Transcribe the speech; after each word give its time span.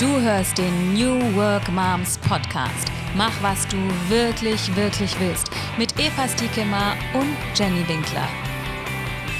Du 0.00 0.18
hörst 0.18 0.56
den 0.56 0.94
New 0.94 1.36
Work 1.36 1.70
Moms 1.70 2.16
Podcast. 2.26 2.88
Mach, 3.14 3.42
was 3.42 3.68
du 3.68 3.76
wirklich, 4.08 4.74
wirklich 4.74 5.14
willst. 5.20 5.50
Mit 5.76 5.92
Eva 6.00 6.26
Stiekemar 6.26 6.94
und 7.12 7.36
Jenny 7.54 7.86
Winkler. 7.86 8.26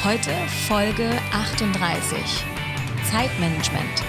Heute 0.05 0.31
Folge 0.69 1.19
38. 1.33 2.45
Zeitmanagement. 3.11 4.03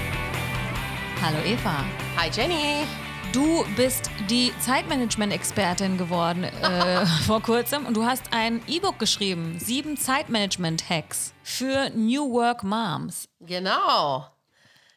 Hallo 1.22 1.38
Eva. 1.46 1.86
Hi 2.18 2.30
Jenny. 2.30 2.86
Du 3.32 3.64
bist 3.78 4.12
die 4.30 4.52
Zeitmanagement-Expertin 4.60 5.98
geworden 5.98 6.44
äh, 6.44 7.06
vor 7.26 7.42
kurzem 7.42 7.86
und 7.86 7.96
du 7.96 8.04
hast 8.04 8.26
ein 8.34 8.62
E-Book 8.68 9.00
geschrieben, 9.00 9.56
sieben 9.58 9.96
Zeitmanagement-Hacks 9.96 11.34
für 11.44 11.92
New 11.92 12.30
Work 12.34 12.66
Moms. 12.66 13.30
Genau. 13.40 14.31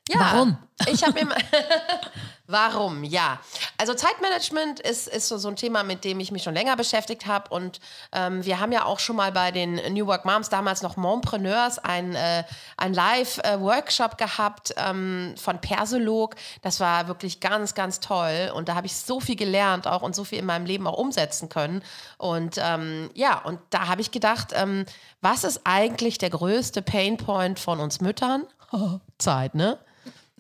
Ja, 0.09 0.21
Warum? 0.21 0.59
Ich 0.87 1.03
habe 1.03 1.25
mir 1.25 1.35
Warum? 2.47 3.05
Ja. 3.05 3.41
Also 3.79 3.95
Zeitmanagement 3.95 4.79
ist, 4.79 5.09
ist 5.09 5.29
so, 5.29 5.39
so 5.39 5.49
ein 5.49 5.57
Thema, 5.57 5.83
mit 5.83 6.05
dem 6.05 6.21
ich 6.21 6.31
mich 6.31 6.43
schon 6.43 6.53
länger 6.53 6.77
beschäftigt 6.77 7.25
habe. 7.25 7.49
Und 7.49 7.81
ähm, 8.13 8.45
wir 8.45 8.61
haben 8.61 8.71
ja 8.71 8.85
auch 8.85 8.99
schon 8.99 9.17
mal 9.17 9.33
bei 9.33 9.51
den 9.51 9.77
New 9.95 10.07
Work 10.07 10.27
Moms, 10.27 10.51
damals 10.51 10.83
noch 10.83 10.99
Mompreneurs, 10.99 11.79
ein, 11.79 12.15
äh, 12.15 12.45
ein 12.77 12.93
Live-Workshop 12.93 14.13
äh, 14.13 14.25
gehabt 14.25 14.75
ähm, 14.77 15.35
von 15.39 15.59
Persolog. 15.59 16.35
Das 16.61 16.81
war 16.81 17.09
wirklich 17.09 17.41
ganz, 17.41 17.75
ganz 17.75 18.01
toll. 18.01 18.53
Und 18.55 18.69
da 18.69 18.75
habe 18.75 18.87
ich 18.87 18.95
so 18.95 19.21
viel 19.21 19.37
gelernt 19.37 19.87
auch 19.87 20.03
und 20.03 20.15
so 20.15 20.25
viel 20.25 20.39
in 20.39 20.47
meinem 20.47 20.67
Leben 20.67 20.87
auch 20.87 20.99
umsetzen 20.99 21.49
können. 21.49 21.83
Und 22.19 22.57
ähm, 22.59 23.11
ja, 23.15 23.39
und 23.39 23.59
da 23.71 23.89
habe 23.89 24.03
ich 24.03 24.11
gedacht, 24.11 24.53
ähm, 24.55 24.85
was 25.23 25.45
ist 25.45 25.63
eigentlich 25.65 26.19
der 26.19 26.29
größte 26.29 26.83
Painpoint 26.83 27.59
von 27.59 27.81
uns 27.81 28.03
Müttern? 28.03 28.45
Zeit, 29.19 29.55
ne? 29.55 29.79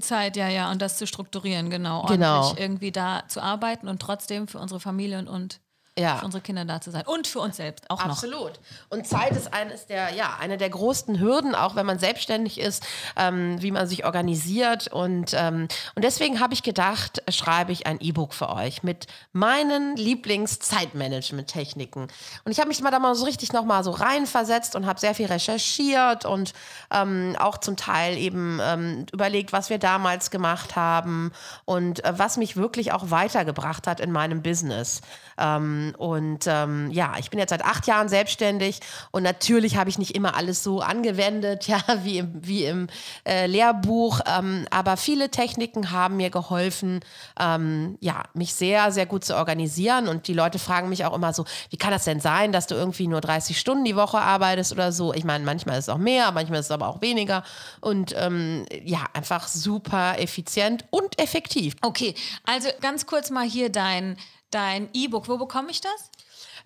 Zeit, 0.00 0.36
ja, 0.36 0.48
ja, 0.48 0.70
und 0.70 0.82
das 0.82 0.98
zu 0.98 1.06
strukturieren, 1.06 1.70
genau. 1.70 2.04
Genau. 2.06 2.40
Ordentlich 2.42 2.62
irgendwie 2.62 2.92
da 2.92 3.24
zu 3.28 3.42
arbeiten 3.42 3.88
und 3.88 4.00
trotzdem 4.00 4.48
für 4.48 4.58
unsere 4.58 4.80
Familien 4.80 5.28
und 5.28 5.60
Ja. 5.96 6.16
für 6.16 6.24
unsere 6.24 6.42
Kinder 6.42 6.64
da 6.64 6.80
zu 6.80 6.90
sein. 6.90 7.04
Und 7.06 7.28
für 7.28 7.38
uns 7.38 7.56
selbst 7.56 7.88
auch 7.88 8.00
noch. 8.00 8.10
Absolut. 8.10 8.58
Und 8.88 9.06
Zeit 9.06 9.30
ist 9.30 9.54
eines 9.54 9.86
der, 9.86 10.12
ja, 10.14 10.38
eine 10.40 10.58
der 10.58 10.70
größten 10.70 11.20
Hürden, 11.20 11.54
auch 11.54 11.76
wenn 11.76 11.86
man 11.86 12.00
selbstständig 12.00 12.58
ist, 12.58 12.82
ähm, 13.16 13.62
wie 13.62 13.70
man 13.70 13.86
sich 13.86 14.04
organisiert. 14.04 14.88
Und, 14.88 15.34
ähm, 15.34 15.68
und 15.94 16.04
deswegen 16.04 16.40
habe 16.40 16.52
ich 16.52 16.64
gedacht, 16.64 17.22
schreibe 17.28 17.70
ich 17.70 17.86
ein 17.86 18.00
E-Book 18.00 18.34
für 18.34 18.48
euch 18.48 18.82
mit 18.82 19.06
meinen 19.32 19.96
Lieblings-Zeitmanagement-Techniken. 19.96 22.08
Und 22.44 22.50
ich 22.50 22.58
habe 22.58 22.66
mich 22.68 22.80
mal 22.80 22.90
da 22.90 22.98
mal 22.98 23.14
so 23.14 23.24
richtig 23.24 23.52
nochmal 23.52 23.84
so 23.84 23.92
reinversetzt 23.92 24.74
und 24.74 24.86
habe 24.86 24.98
sehr 24.98 25.14
viel 25.14 25.26
recherchiert 25.26 26.24
und 26.24 26.54
ähm, 26.90 27.36
auch 27.38 27.58
zum 27.58 27.76
Teil 27.76 28.18
eben 28.18 28.58
ähm, 28.60 29.06
überlegt, 29.12 29.52
was 29.52 29.70
wir 29.70 29.78
damals 29.78 30.32
gemacht 30.32 30.74
haben 30.74 31.30
und 31.66 32.04
äh, 32.04 32.18
was 32.18 32.36
mich 32.36 32.56
wirklich 32.56 32.90
auch 32.90 33.12
weitergebracht 33.12 33.86
hat 33.86 34.00
in 34.00 34.10
meinem 34.10 34.42
Business. 34.42 35.00
Ähm, 35.38 35.83
und 35.92 36.46
ähm, 36.46 36.90
ja, 36.90 37.14
ich 37.18 37.30
bin 37.30 37.38
jetzt 37.38 37.50
seit 37.50 37.64
acht 37.64 37.86
Jahren 37.86 38.08
selbstständig 38.08 38.80
und 39.10 39.22
natürlich 39.22 39.76
habe 39.76 39.90
ich 39.90 39.98
nicht 39.98 40.14
immer 40.14 40.36
alles 40.36 40.62
so 40.62 40.80
angewendet, 40.80 41.66
ja, 41.68 41.82
wie 42.02 42.18
im, 42.18 42.32
wie 42.34 42.64
im 42.64 42.86
äh, 43.26 43.46
Lehrbuch. 43.46 44.20
Ähm, 44.26 44.66
aber 44.70 44.96
viele 44.96 45.30
Techniken 45.30 45.90
haben 45.90 46.16
mir 46.16 46.30
geholfen, 46.30 47.00
ähm, 47.38 47.96
ja, 48.00 48.22
mich 48.34 48.54
sehr, 48.54 48.92
sehr 48.92 49.06
gut 49.06 49.24
zu 49.24 49.36
organisieren. 49.36 50.08
Und 50.08 50.28
die 50.28 50.34
Leute 50.34 50.58
fragen 50.58 50.88
mich 50.88 51.04
auch 51.04 51.14
immer 51.14 51.32
so, 51.32 51.44
wie 51.70 51.76
kann 51.76 51.90
das 51.90 52.04
denn 52.04 52.20
sein, 52.20 52.52
dass 52.52 52.66
du 52.66 52.74
irgendwie 52.74 53.06
nur 53.06 53.20
30 53.20 53.58
Stunden 53.58 53.84
die 53.84 53.96
Woche 53.96 54.18
arbeitest 54.18 54.72
oder 54.72 54.92
so? 54.92 55.12
Ich 55.12 55.24
meine, 55.24 55.44
manchmal 55.44 55.78
ist 55.78 55.84
es 55.84 55.88
auch 55.88 55.98
mehr, 55.98 56.32
manchmal 56.32 56.60
ist 56.60 56.66
es 56.66 56.72
aber 56.72 56.88
auch 56.88 57.00
weniger. 57.00 57.44
Und 57.80 58.14
ähm, 58.16 58.66
ja, 58.84 59.04
einfach 59.12 59.48
super 59.48 60.18
effizient 60.18 60.84
und 60.90 61.18
effektiv. 61.20 61.74
Okay, 61.82 62.14
also 62.44 62.68
ganz 62.80 63.06
kurz 63.06 63.30
mal 63.30 63.46
hier 63.46 63.70
dein 63.70 64.16
dein 64.54 64.88
E-Book. 64.92 65.28
Wo 65.28 65.36
bekomme 65.36 65.70
ich 65.70 65.80
das? 65.80 66.10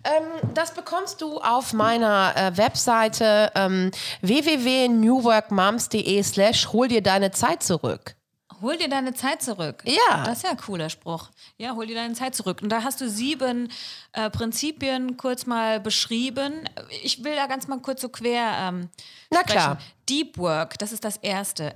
Ähm, 0.03 0.53
das 0.53 0.73
bekommst 0.73 1.21
du 1.21 1.39
auf 1.39 1.73
meiner 1.73 2.33
äh, 2.35 2.57
Webseite 2.57 3.51
ähm, 3.55 3.91
www.newworkmoms.de 4.21 6.23
slash 6.23 6.67
hol 6.71 6.87
dir 6.87 7.01
deine 7.01 7.31
Zeit 7.31 7.63
zurück. 7.63 8.15
Hol 8.61 8.77
dir 8.77 8.89
deine 8.89 9.13
Zeit 9.13 9.41
zurück. 9.41 9.83
Ja. 9.85 10.23
Das 10.25 10.37
ist 10.37 10.43
ja 10.43 10.51
ein 10.51 10.57
cooler 10.57 10.89
Spruch. 10.89 11.29
Ja, 11.57 11.75
hol 11.75 11.85
dir 11.85 11.95
deine 11.95 12.13
Zeit 12.13 12.35
zurück. 12.35 12.61
Und 12.61 12.69
da 12.69 12.83
hast 12.83 12.99
du 12.99 13.09
sieben 13.09 13.71
äh, 14.11 14.29
Prinzipien 14.29 15.17
kurz 15.17 15.45
mal 15.45 15.79
beschrieben. 15.79 16.67
Ich 17.03 17.23
will 17.23 17.35
da 17.35 17.47
ganz 17.47 17.67
mal 17.67 17.79
kurz 17.79 18.01
so 18.01 18.09
quer 18.09 18.57
ähm, 18.59 18.89
Na 19.29 19.39
sprechen. 19.39 19.53
klar. 19.53 19.77
Deep 20.09 20.37
Work, 20.37 20.77
das 20.77 20.91
ist 20.91 21.05
das 21.05 21.17
Erste. 21.17 21.73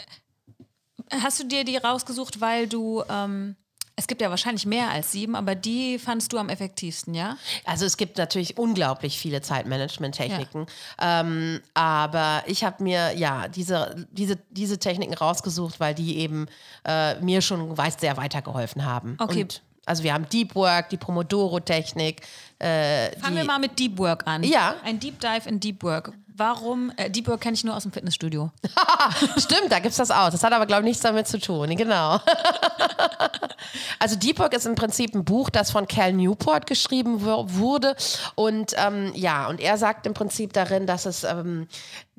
Hast 1.12 1.40
du 1.40 1.46
dir 1.46 1.64
die 1.64 1.78
rausgesucht, 1.78 2.42
weil 2.42 2.68
du... 2.68 3.04
Ähm, 3.10 3.56
es 3.96 4.08
gibt 4.08 4.22
ja 4.22 4.30
wahrscheinlich 4.30 4.66
mehr 4.66 4.90
als 4.90 5.12
sieben, 5.12 5.36
aber 5.36 5.56
die 5.56 6.00
fandst 6.00 6.34
du 6.34 6.38
am 6.38 6.50
effektivsten, 6.50 7.14
ja? 7.14 7.38
Also 7.66 7.86
es 7.86 7.98
gibt 7.98 8.18
natürlich 8.18 8.58
unglaublich 8.58 9.20
viele 9.20 9.42
Zeitmanagement-Techniken, 9.42 10.66
ähm, 11.00 11.62
aber 11.74 12.44
ich 12.48 12.64
habe 12.64 12.82
mir 12.84 13.16
ja 13.16 13.48
diese, 13.48 14.08
diese, 14.12 14.38
diese 14.50 14.80
Techniken 14.80 15.14
rausgesucht, 15.14 15.80
weil 15.80 15.94
die 15.94 16.18
eben 16.18 16.48
äh, 16.86 17.20
mir 17.22 17.42
schon 17.42 17.78
weiß 17.78 17.98
sehr 18.00 18.18
weitergeholfen 18.18 18.86
haben. 18.86 19.16
Okay. 19.20 19.44
Und, 19.44 19.62
also 19.86 20.04
wir 20.04 20.14
haben 20.14 20.28
Deep 20.30 20.56
Work, 20.56 20.90
die 20.90 20.98
Pomodoro-Technik. 20.98 22.22
Äh, 22.60 23.12
Fangen 23.20 23.34
die, 23.36 23.42
wir 23.42 23.46
mal 23.46 23.60
mit 23.60 23.78
Deep 23.78 23.98
Work 23.98 24.26
an. 24.26 24.44
Ja. 24.44 24.76
Ein 24.84 25.00
Deep 25.00 25.20
Dive 25.20 25.50
in 25.50 25.60
Deep 25.60 25.84
Work. 25.84 26.14
Warum? 26.36 26.92
Äh, 26.98 27.10
Deep 27.12 27.28
Work 27.28 27.42
kenne 27.42 27.54
ich 27.56 27.64
nur 27.64 27.76
aus 27.76 27.84
dem 27.84 27.92
Fitnessstudio. 27.92 28.52
Stimmt, 29.38 29.70
da 29.72 29.78
gibt 29.80 29.92
es 29.92 29.98
das 29.98 30.10
auch. 30.10 30.30
Das 30.32 30.44
hat 30.44 30.52
aber, 30.54 30.66
glaube 30.66 30.82
ich, 30.84 30.88
nichts 30.88 31.04
damit 31.04 31.28
zu 31.28 31.38
tun. 31.40 31.76
Genau. 31.76 32.20
also 34.00 34.16
Deep 34.16 34.40
Work 34.40 34.54
ist 34.54 34.66
im 34.66 34.76
Prinzip 34.76 35.14
ein 35.16 35.24
Buch, 35.24 35.50
das 35.50 35.72
von 35.72 35.88
Cal 35.88 36.14
Newport 36.14 36.66
geschrieben 36.66 37.24
wur- 37.24 37.54
wurde. 37.54 37.96
Und 38.36 38.74
ähm, 38.78 39.12
ja, 39.16 39.48
und 39.48 39.60
er 39.60 39.78
sagt 39.78 40.06
im 40.08 40.14
Prinzip 40.14 40.54
darin, 40.54 40.88
dass 40.88 41.06
es, 41.06 41.24
ähm, 41.24 41.68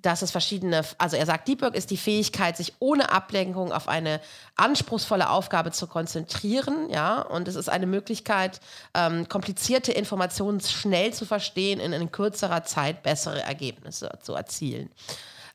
dass 0.04 0.22
es 0.22 0.30
verschiedene, 0.30 0.82
also 0.98 1.16
er 1.16 1.24
sagt, 1.24 1.48
Deep 1.48 1.62
Work 1.62 1.74
ist 1.74 1.90
die 1.90 1.96
Fähigkeit, 1.96 2.56
sich 2.56 2.74
ohne 2.78 3.10
Ablenkung 3.10 3.72
auf 3.72 3.88
eine 3.88 4.20
anspruchsvolle 4.56 5.30
Aufgabe 5.30 5.70
zu 5.70 5.86
konzentrieren. 5.86 6.90
Ja, 6.90 7.22
und 7.22 7.48
es 7.48 7.54
ist 7.54 7.68
eine 7.70 7.86
Möglichkeit, 7.86 8.60
ähm, 8.94 9.28
komplizierte 9.28 9.92
Informationen 9.92 10.60
schnell 10.60 11.14
zu 11.14 11.24
verstehen, 11.24 11.80
in, 11.80 11.92
in 11.92 12.12
kürzerer 12.12 12.64
Zeit 12.64 13.02
bessere 13.02 13.42
Ergebnisse 13.42 14.10
zu 14.22 14.34
erzielen. 14.34 14.90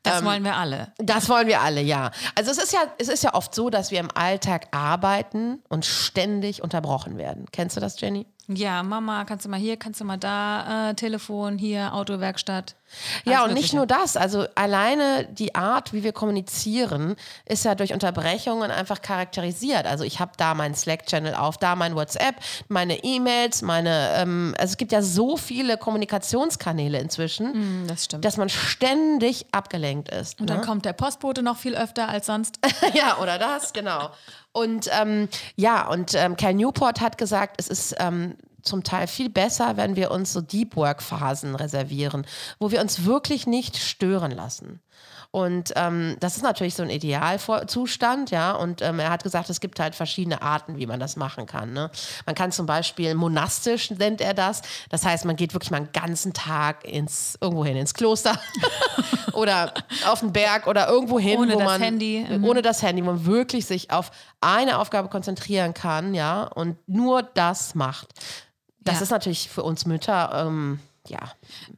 Das 0.02 0.24
wollen 0.24 0.44
wir 0.44 0.56
alle. 0.56 0.92
Das 0.96 1.28
wollen 1.28 1.46
wir 1.46 1.60
alle, 1.60 1.82
ja. 1.82 2.10
Also 2.34 2.50
es 2.50 2.58
ist 2.58 2.72
ja, 2.72 2.80
es 2.98 3.08
ist 3.08 3.22
ja 3.22 3.34
oft 3.34 3.54
so, 3.54 3.68
dass 3.68 3.90
wir 3.90 4.00
im 4.00 4.08
Alltag 4.14 4.68
arbeiten 4.70 5.62
und 5.68 5.84
ständig 5.84 6.62
unterbrochen 6.62 7.18
werden. 7.18 7.46
Kennst 7.52 7.76
du 7.76 7.80
das, 7.80 8.00
Jenny? 8.00 8.26
Ja, 8.48 8.82
Mama, 8.82 9.24
kannst 9.26 9.44
du 9.44 9.50
mal 9.50 9.60
hier, 9.60 9.76
kannst 9.76 10.00
du 10.00 10.04
mal 10.04 10.16
da, 10.16 10.90
äh, 10.90 10.94
Telefon, 10.94 11.58
hier, 11.58 11.94
Autowerkstatt. 11.94 12.76
Ja, 13.24 13.44
und 13.44 13.54
nicht 13.54 13.72
nur 13.72 13.86
das. 13.86 14.16
Also 14.16 14.46
alleine 14.54 15.26
die 15.30 15.54
Art, 15.54 15.92
wie 15.92 16.02
wir 16.02 16.12
kommunizieren, 16.12 17.16
ist 17.46 17.64
ja 17.64 17.74
durch 17.74 17.92
Unterbrechungen 17.92 18.70
einfach 18.70 19.02
charakterisiert. 19.02 19.86
Also 19.86 20.04
ich 20.04 20.20
habe 20.20 20.32
da 20.36 20.54
meinen 20.54 20.74
Slack-Channel 20.74 21.34
auf, 21.34 21.58
da 21.58 21.76
mein 21.76 21.94
WhatsApp, 21.94 22.36
meine 22.68 23.02
E-Mails, 23.04 23.62
meine, 23.62 24.10
ähm, 24.16 24.54
also 24.58 24.72
es 24.72 24.76
gibt 24.76 24.92
ja 24.92 25.02
so 25.02 25.36
viele 25.36 25.76
Kommunikationskanäle 25.76 26.98
inzwischen, 26.98 27.52
Hm, 27.52 27.86
das 27.86 28.08
dass 28.08 28.36
man 28.36 28.48
ständig 28.48 29.46
abgelenkt 29.52 30.08
ist. 30.08 30.40
Und 30.40 30.48
ne? 30.48 30.56
dann 30.56 30.64
kommt 30.64 30.84
der 30.84 30.92
Postbote 30.92 31.42
noch 31.42 31.56
viel 31.56 31.74
öfter 31.74 32.08
als 32.08 32.26
sonst. 32.26 32.58
ja, 32.94 33.18
oder 33.18 33.38
das, 33.38 33.72
genau. 33.72 34.10
Und 34.52 34.88
ähm, 35.00 35.28
ja, 35.56 35.86
und 35.88 36.14
ähm, 36.14 36.36
Cal 36.36 36.54
Newport 36.54 37.00
hat 37.00 37.18
gesagt, 37.18 37.56
es 37.58 37.68
ist 37.68 37.94
ähm, 37.98 38.36
zum 38.62 38.82
Teil 38.84 39.06
viel 39.06 39.30
besser, 39.30 39.76
wenn 39.76 39.96
wir 39.96 40.10
uns 40.10 40.32
so 40.32 40.40
Deep 40.40 40.76
Work 40.76 41.02
Phasen 41.02 41.54
reservieren, 41.54 42.26
wo 42.58 42.70
wir 42.70 42.80
uns 42.80 43.04
wirklich 43.04 43.46
nicht 43.46 43.76
stören 43.76 44.30
lassen. 44.30 44.80
Und 45.32 45.72
ähm, 45.76 46.16
das 46.18 46.36
ist 46.36 46.42
natürlich 46.42 46.74
so 46.74 46.82
ein 46.82 46.90
Idealzustand, 46.90 48.32
ja. 48.32 48.52
Und 48.52 48.82
ähm, 48.82 48.98
er 48.98 49.10
hat 49.10 49.22
gesagt, 49.22 49.48
es 49.48 49.60
gibt 49.60 49.78
halt 49.78 49.94
verschiedene 49.94 50.42
Arten, 50.42 50.76
wie 50.76 50.86
man 50.86 50.98
das 50.98 51.14
machen 51.14 51.46
kann. 51.46 51.72
Ne? 51.72 51.88
Man 52.26 52.34
kann 52.34 52.50
zum 52.50 52.66
Beispiel 52.66 53.14
monastisch 53.14 53.92
nennt 53.92 54.20
er 54.20 54.34
das. 54.34 54.62
Das 54.88 55.04
heißt, 55.04 55.24
man 55.26 55.36
geht 55.36 55.52
wirklich 55.54 55.70
mal 55.70 55.76
einen 55.76 55.92
ganzen 55.92 56.32
Tag 56.32 56.84
ins 56.84 57.38
irgendwo 57.40 57.64
hin, 57.64 57.76
ins 57.76 57.94
Kloster 57.94 58.40
oder 59.32 59.72
auf 60.06 60.18
den 60.18 60.32
Berg 60.32 60.66
oder 60.66 60.88
irgendwo 60.88 61.20
hin, 61.20 61.38
Ohne 61.38 61.54
wo 61.54 61.58
das 61.60 61.68
man 61.68 61.80
Handy. 61.80 62.26
Mhm. 62.28 62.44
ohne 62.44 62.62
das 62.62 62.82
Handy, 62.82 63.02
wo 63.02 63.06
man 63.06 63.24
wirklich 63.24 63.66
sich 63.66 63.92
auf 63.92 64.10
eine 64.40 64.78
Aufgabe 64.78 65.08
konzentrieren 65.08 65.74
kann, 65.74 66.12
ja, 66.14 66.42
und 66.42 66.76
nur 66.88 67.22
das 67.22 67.76
macht. 67.76 68.08
Das 68.82 68.96
Ja. 68.96 69.02
ist 69.02 69.10
natürlich 69.10 69.48
für 69.48 69.62
uns 69.62 69.86
Mütter, 69.86 70.44
ähm, 70.46 70.80
ja, 71.08 71.18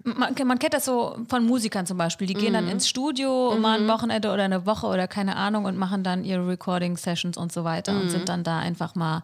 Man, 0.02 0.34
man 0.44 0.58
kennt 0.58 0.74
das 0.74 0.84
so 0.84 1.16
von 1.28 1.46
Musikern 1.46 1.86
zum 1.86 1.96
Beispiel. 1.96 2.26
Die 2.26 2.34
gehen 2.34 2.54
dann 2.54 2.66
ins 2.68 2.88
Studio 2.88 3.56
mal 3.60 3.78
ein 3.80 3.86
Wochenende 3.88 4.32
oder 4.32 4.42
eine 4.42 4.66
Woche 4.66 4.86
oder 4.88 5.06
keine 5.06 5.36
Ahnung 5.36 5.64
und 5.64 5.76
machen 5.78 6.02
dann 6.02 6.24
ihre 6.24 6.46
Recording-Sessions 6.46 7.36
und 7.36 7.52
so 7.52 7.62
weiter 7.64 7.92
und 7.98 8.10
sind 8.10 8.28
dann 8.28 8.42
da 8.42 8.58
einfach 8.58 8.94
mal 8.96 9.22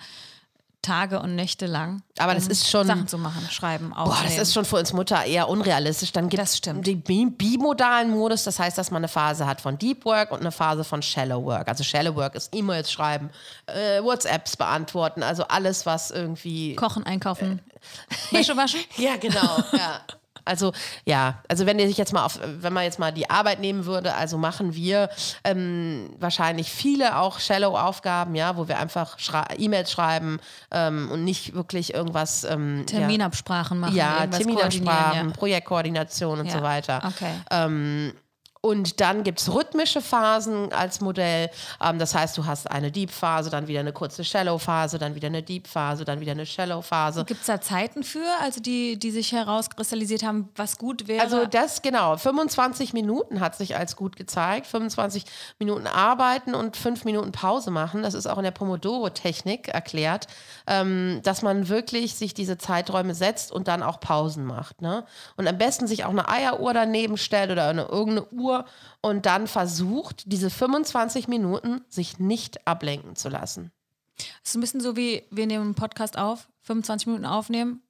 Tage 0.88 1.20
und 1.20 1.34
Nächte 1.34 1.66
lang. 1.66 2.02
Aber 2.18 2.34
das 2.34 2.46
um 2.46 2.50
ist 2.50 2.68
schon- 2.68 2.86
Sachen 2.86 3.06
zu 3.08 3.18
machen, 3.18 3.46
schreiben, 3.50 3.90
Boah, 3.90 3.98
aufnehmen. 4.04 4.36
das 4.38 4.48
ist 4.48 4.54
schon 4.54 4.64
für 4.64 4.76
uns 4.76 4.92
Mutter 4.92 5.24
eher 5.24 5.48
unrealistisch. 5.48 6.12
Dann 6.12 6.28
gibt 6.28 6.40
Das 6.42 6.52
es 6.52 6.58
stimmt. 6.58 6.86
den 6.86 7.02
bi- 7.02 7.26
bimodalen 7.26 8.10
Modus, 8.10 8.44
das 8.44 8.58
heißt, 8.58 8.78
dass 8.78 8.90
man 8.90 9.00
eine 9.00 9.08
Phase 9.08 9.46
hat 9.46 9.60
von 9.60 9.76
Deep 9.78 10.04
Work 10.04 10.30
und 10.32 10.40
eine 10.40 10.50
Phase 10.52 10.84
von 10.84 11.02
Shallow 11.02 11.44
Work. 11.44 11.68
Also 11.68 11.84
Shallow 11.84 12.14
Work 12.16 12.34
ist 12.34 12.54
E-Mails 12.54 12.90
schreiben, 12.90 13.30
äh, 13.66 14.02
WhatsApps 14.02 14.56
beantworten, 14.56 15.22
also 15.22 15.44
alles, 15.48 15.84
was 15.86 16.10
irgendwie 16.10 16.74
Kochen, 16.76 17.04
einkaufen, 17.04 17.60
Wäsche 18.30 18.56
waschen. 18.56 18.80
Ja, 18.96 19.16
genau. 19.16 19.62
ja. 19.72 20.00
Also 20.48 20.72
ja, 21.04 21.42
also 21.48 21.66
wenn 21.66 21.78
ihr 21.78 21.86
sich 21.86 21.98
jetzt 21.98 22.12
mal 22.12 22.24
auf, 22.24 22.40
wenn 22.42 22.72
man 22.72 22.84
jetzt 22.84 22.98
mal 22.98 23.12
die 23.12 23.30
Arbeit 23.30 23.60
nehmen 23.60 23.84
würde, 23.86 24.14
also 24.14 24.38
machen 24.38 24.74
wir 24.74 25.10
ähm, 25.44 26.10
wahrscheinlich 26.18 26.70
viele 26.70 27.18
auch 27.18 27.38
Shallow-Aufgaben, 27.38 28.34
ja, 28.34 28.56
wo 28.56 28.68
wir 28.68 28.78
einfach 28.78 29.18
schrei 29.18 29.44
E-Mails 29.58 29.92
schreiben 29.92 30.40
ähm, 30.70 31.10
und 31.12 31.24
nicht 31.24 31.54
wirklich 31.54 31.94
irgendwas 31.94 32.44
ähm, 32.44 32.84
Terminabsprachen 32.86 33.78
machen. 33.78 33.94
ja, 33.94 34.04
ja 34.04 34.20
irgendwas 34.20 34.38
Terminabsprachen, 34.38 34.84
koordinieren, 34.84 35.32
Projektkoordination 35.32 36.40
und 36.40 36.46
ja. 36.46 36.52
so 36.52 36.62
weiter. 36.62 37.02
Okay. 37.04 37.32
Und 38.60 39.00
dann 39.00 39.22
gibt 39.22 39.40
es 39.40 39.52
rhythmische 39.52 40.00
Phasen 40.00 40.72
als 40.72 41.00
Modell. 41.00 41.50
Ähm, 41.80 41.98
das 41.98 42.14
heißt, 42.14 42.36
du 42.36 42.46
hast 42.46 42.70
eine 42.70 42.90
Deep-Phase, 42.90 43.50
dann 43.50 43.68
wieder 43.68 43.80
eine 43.80 43.92
kurze 43.92 44.24
Shallow-Phase, 44.24 44.98
dann 44.98 45.14
wieder 45.14 45.28
eine 45.28 45.42
Deep-Phase, 45.42 46.04
dann 46.04 46.20
wieder 46.20 46.32
eine 46.32 46.44
Shallow-Phase. 46.44 47.24
Gibt 47.24 47.40
es 47.40 47.46
da 47.46 47.60
Zeiten 47.60 48.02
für, 48.02 48.26
also 48.42 48.60
die, 48.60 48.98
die 48.98 49.12
sich 49.12 49.32
herauskristallisiert 49.32 50.24
haben, 50.24 50.48
was 50.56 50.76
gut 50.76 51.06
wäre? 51.06 51.22
Also 51.22 51.46
das 51.46 51.82
genau, 51.82 52.16
25 52.16 52.92
Minuten 52.92 53.40
hat 53.40 53.56
sich 53.56 53.76
als 53.76 53.94
gut 53.94 54.16
gezeigt. 54.16 54.66
25 54.66 55.24
Minuten 55.60 55.86
arbeiten 55.86 56.54
und 56.54 56.76
5 56.76 57.04
Minuten 57.04 57.30
Pause 57.30 57.70
machen. 57.70 58.02
Das 58.02 58.14
ist 58.14 58.26
auch 58.26 58.38
in 58.38 58.44
der 58.44 58.50
Pomodoro-Technik 58.50 59.68
erklärt, 59.68 60.26
ähm, 60.66 61.20
dass 61.22 61.42
man 61.42 61.68
wirklich 61.68 62.16
sich 62.16 62.34
diese 62.34 62.58
Zeiträume 62.58 63.14
setzt 63.14 63.52
und 63.52 63.68
dann 63.68 63.84
auch 63.84 64.00
Pausen 64.00 64.44
macht. 64.44 64.82
Ne? 64.82 65.04
Und 65.36 65.46
am 65.46 65.58
besten 65.58 65.86
sich 65.86 66.04
auch 66.04 66.10
eine 66.10 66.28
Eieruhr 66.28 66.74
daneben 66.74 67.16
stellt 67.16 67.50
oder 67.52 67.68
eine, 67.68 67.82
irgendeine 67.82 68.26
Uhr 68.30 68.47
und 69.00 69.26
dann 69.26 69.46
versucht, 69.46 70.24
diese 70.26 70.50
25 70.50 71.28
Minuten 71.28 71.82
sich 71.88 72.18
nicht 72.18 72.66
ablenken 72.66 73.16
zu 73.16 73.28
lassen. 73.28 73.72
Es 74.42 74.50
ist 74.50 74.56
ein 74.56 74.60
bisschen 74.60 74.80
so 74.80 74.96
wie, 74.96 75.24
wir 75.30 75.46
nehmen 75.46 75.64
einen 75.64 75.74
Podcast 75.74 76.18
auf, 76.18 76.48
25 76.62 77.06
Minuten 77.06 77.26
aufnehmen 77.26 77.82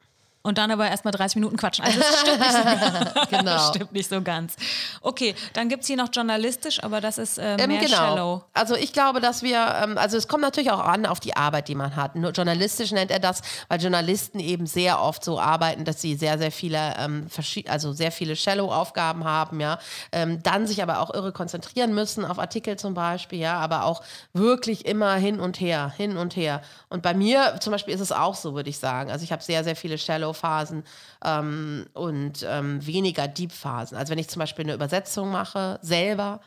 und 0.49 0.59
dann 0.59 0.71
aber 0.71 0.89
erstmal 0.89 1.13
30 1.13 1.37
Minuten 1.37 1.57
quatschen. 1.57 1.85
Also 1.85 2.01
es 2.01 2.21
stimmt 2.21 2.41
nicht 2.41 2.53
so 2.53 2.65
ganz. 2.65 3.31
Genau. 3.31 3.45
Das 3.45 3.69
stimmt 3.69 3.93
nicht 3.93 4.09
so 4.11 4.23
ganz. 4.23 4.57
Okay, 5.03 5.35
dann 5.53 5.69
gibt 5.69 5.83
es 5.83 5.87
hier 5.87 5.97
noch 5.97 6.09
journalistisch, 6.13 6.83
aber 6.83 7.01
das 7.01 7.19
ist 7.19 7.39
äh, 7.39 7.57
Ähm, 7.59 7.69
mehr 7.69 7.81
genau. 7.81 7.97
shallow. 7.97 8.45
Also 8.55 8.75
ich 8.75 8.93
glaube, 8.93 9.21
dass 9.21 9.43
wir, 9.43 9.77
ähm, 9.83 9.99
also 9.99 10.17
es 10.17 10.27
kommt 10.27 10.43
natürlich 10.43 10.71
auch 10.71 10.81
an 10.81 11.07
auf 11.07 11.21
die 11.21 11.37
Arbeit, 11.37 11.69
die 11.69 11.75
man 11.75 11.95
hat. 11.97 12.17
Nur 12.17 12.31
journalistisch 12.33 12.91
nennt 12.93 13.11
er 13.11 13.19
das, 13.21 13.43
weil 13.69 13.81
Journalisten 13.81 14.41
eben 14.41 14.67
sehr 14.67 15.01
oft 15.01 15.23
so 15.23 15.39
arbeiten, 15.39 15.85
dass 15.85 16.01
sie 16.01 16.15
sehr, 16.17 16.39
sehr 16.39 16.51
viele, 16.51 16.95
ähm, 16.99 17.27
also 17.69 17.93
sehr 17.93 18.11
viele 18.13 18.35
Shallow-Aufgaben 18.37 19.25
haben, 19.25 19.61
ja. 19.61 19.79
Ähm, 20.13 20.43
dann 20.43 20.67
sich 20.67 20.83
aber 20.83 21.01
auch 21.01 21.13
irre 21.13 21.33
konzentrieren 21.33 21.95
müssen 21.95 22.25
auf 22.25 22.39
Artikel 22.39 22.77
zum 22.79 22.95
Beispiel, 22.95 23.39
ja, 23.39 23.59
aber 23.59 23.85
auch 23.85 24.03
wirklich 24.33 24.87
immer 24.87 25.15
hin 25.15 25.41
und 25.41 25.61
her, 25.61 25.93
hin 25.97 26.17
und 26.17 26.37
her. 26.37 26.63
Und 26.89 27.03
bei 27.03 27.13
mir 27.15 27.57
zum 27.61 27.73
Beispiel 27.73 27.95
ist 27.95 28.01
es 28.01 28.13
auch 28.13 28.35
so, 28.35 28.55
würde 28.55 28.71
ich 28.71 28.79
sagen. 28.79 29.11
Also 29.11 29.25
ich 29.25 29.33
habe 29.33 29.43
sehr, 29.43 29.65
sehr 29.65 29.77
viele 29.77 29.99
Shallow-Phasen 30.39 30.85
ähm, 31.25 31.87
und 31.95 32.47
ähm, 32.49 32.85
weniger 32.87 33.29
Deep-Phasen. 33.29 33.97
Also 33.97 34.11
wenn 34.11 34.19
ich 34.19 34.29
zum 34.29 34.41
Beispiel 34.41 34.65
eine 34.65 34.75
Übersetzung 34.75 35.31
mache, 35.31 35.79
selber, 35.83 36.41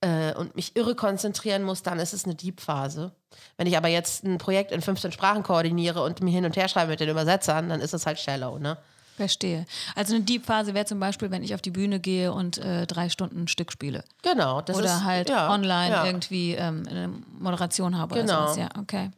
äh, 0.00 0.34
und 0.34 0.56
mich 0.56 0.76
irre 0.76 0.94
konzentrieren 0.94 1.62
muss, 1.62 1.82
dann 1.82 1.98
ist 1.98 2.12
es 2.12 2.24
eine 2.24 2.34
Deep-Phase. 2.34 3.12
Wenn 3.56 3.66
ich 3.66 3.76
aber 3.76 3.88
jetzt 3.88 4.24
ein 4.24 4.38
Projekt 4.38 4.72
in 4.72 4.82
15 4.82 5.12
Sprachen 5.12 5.42
koordiniere 5.42 6.02
und 6.02 6.20
mir 6.22 6.32
hin 6.32 6.44
und 6.44 6.56
her 6.56 6.68
schreibe 6.68 6.90
mit 6.90 7.00
den 7.00 7.08
Übersetzern, 7.08 7.68
dann 7.68 7.80
ist 7.80 7.94
es 7.94 8.04
halt 8.06 8.18
shallow, 8.18 8.58
ne? 8.58 8.78
Verstehe. 9.16 9.66
Also 9.94 10.14
eine 10.14 10.24
Deep-Phase 10.24 10.74
wäre 10.74 10.86
zum 10.86 10.98
Beispiel, 10.98 11.30
wenn 11.30 11.44
ich 11.44 11.54
auf 11.54 11.60
die 11.60 11.70
Bühne 11.70 12.00
gehe 12.00 12.32
und 12.32 12.58
äh, 12.58 12.86
drei 12.86 13.10
Stunden 13.10 13.42
ein 13.42 13.48
Stück 13.48 13.70
spiele. 13.70 14.04
Genau. 14.22 14.62
Das 14.62 14.76
Oder 14.76 14.86
ist, 14.86 15.04
halt 15.04 15.28
ja, 15.28 15.50
online 15.50 15.90
ja. 15.90 16.06
irgendwie 16.06 16.54
ähm, 16.54 16.84
eine 16.88 17.08
Moderation 17.38 17.96
habe 17.98 18.14
Genau. 18.14 18.44
oder 18.44 18.54
sowas. 18.54 18.56
Ja, 18.56 18.80
okay. 18.80 19.10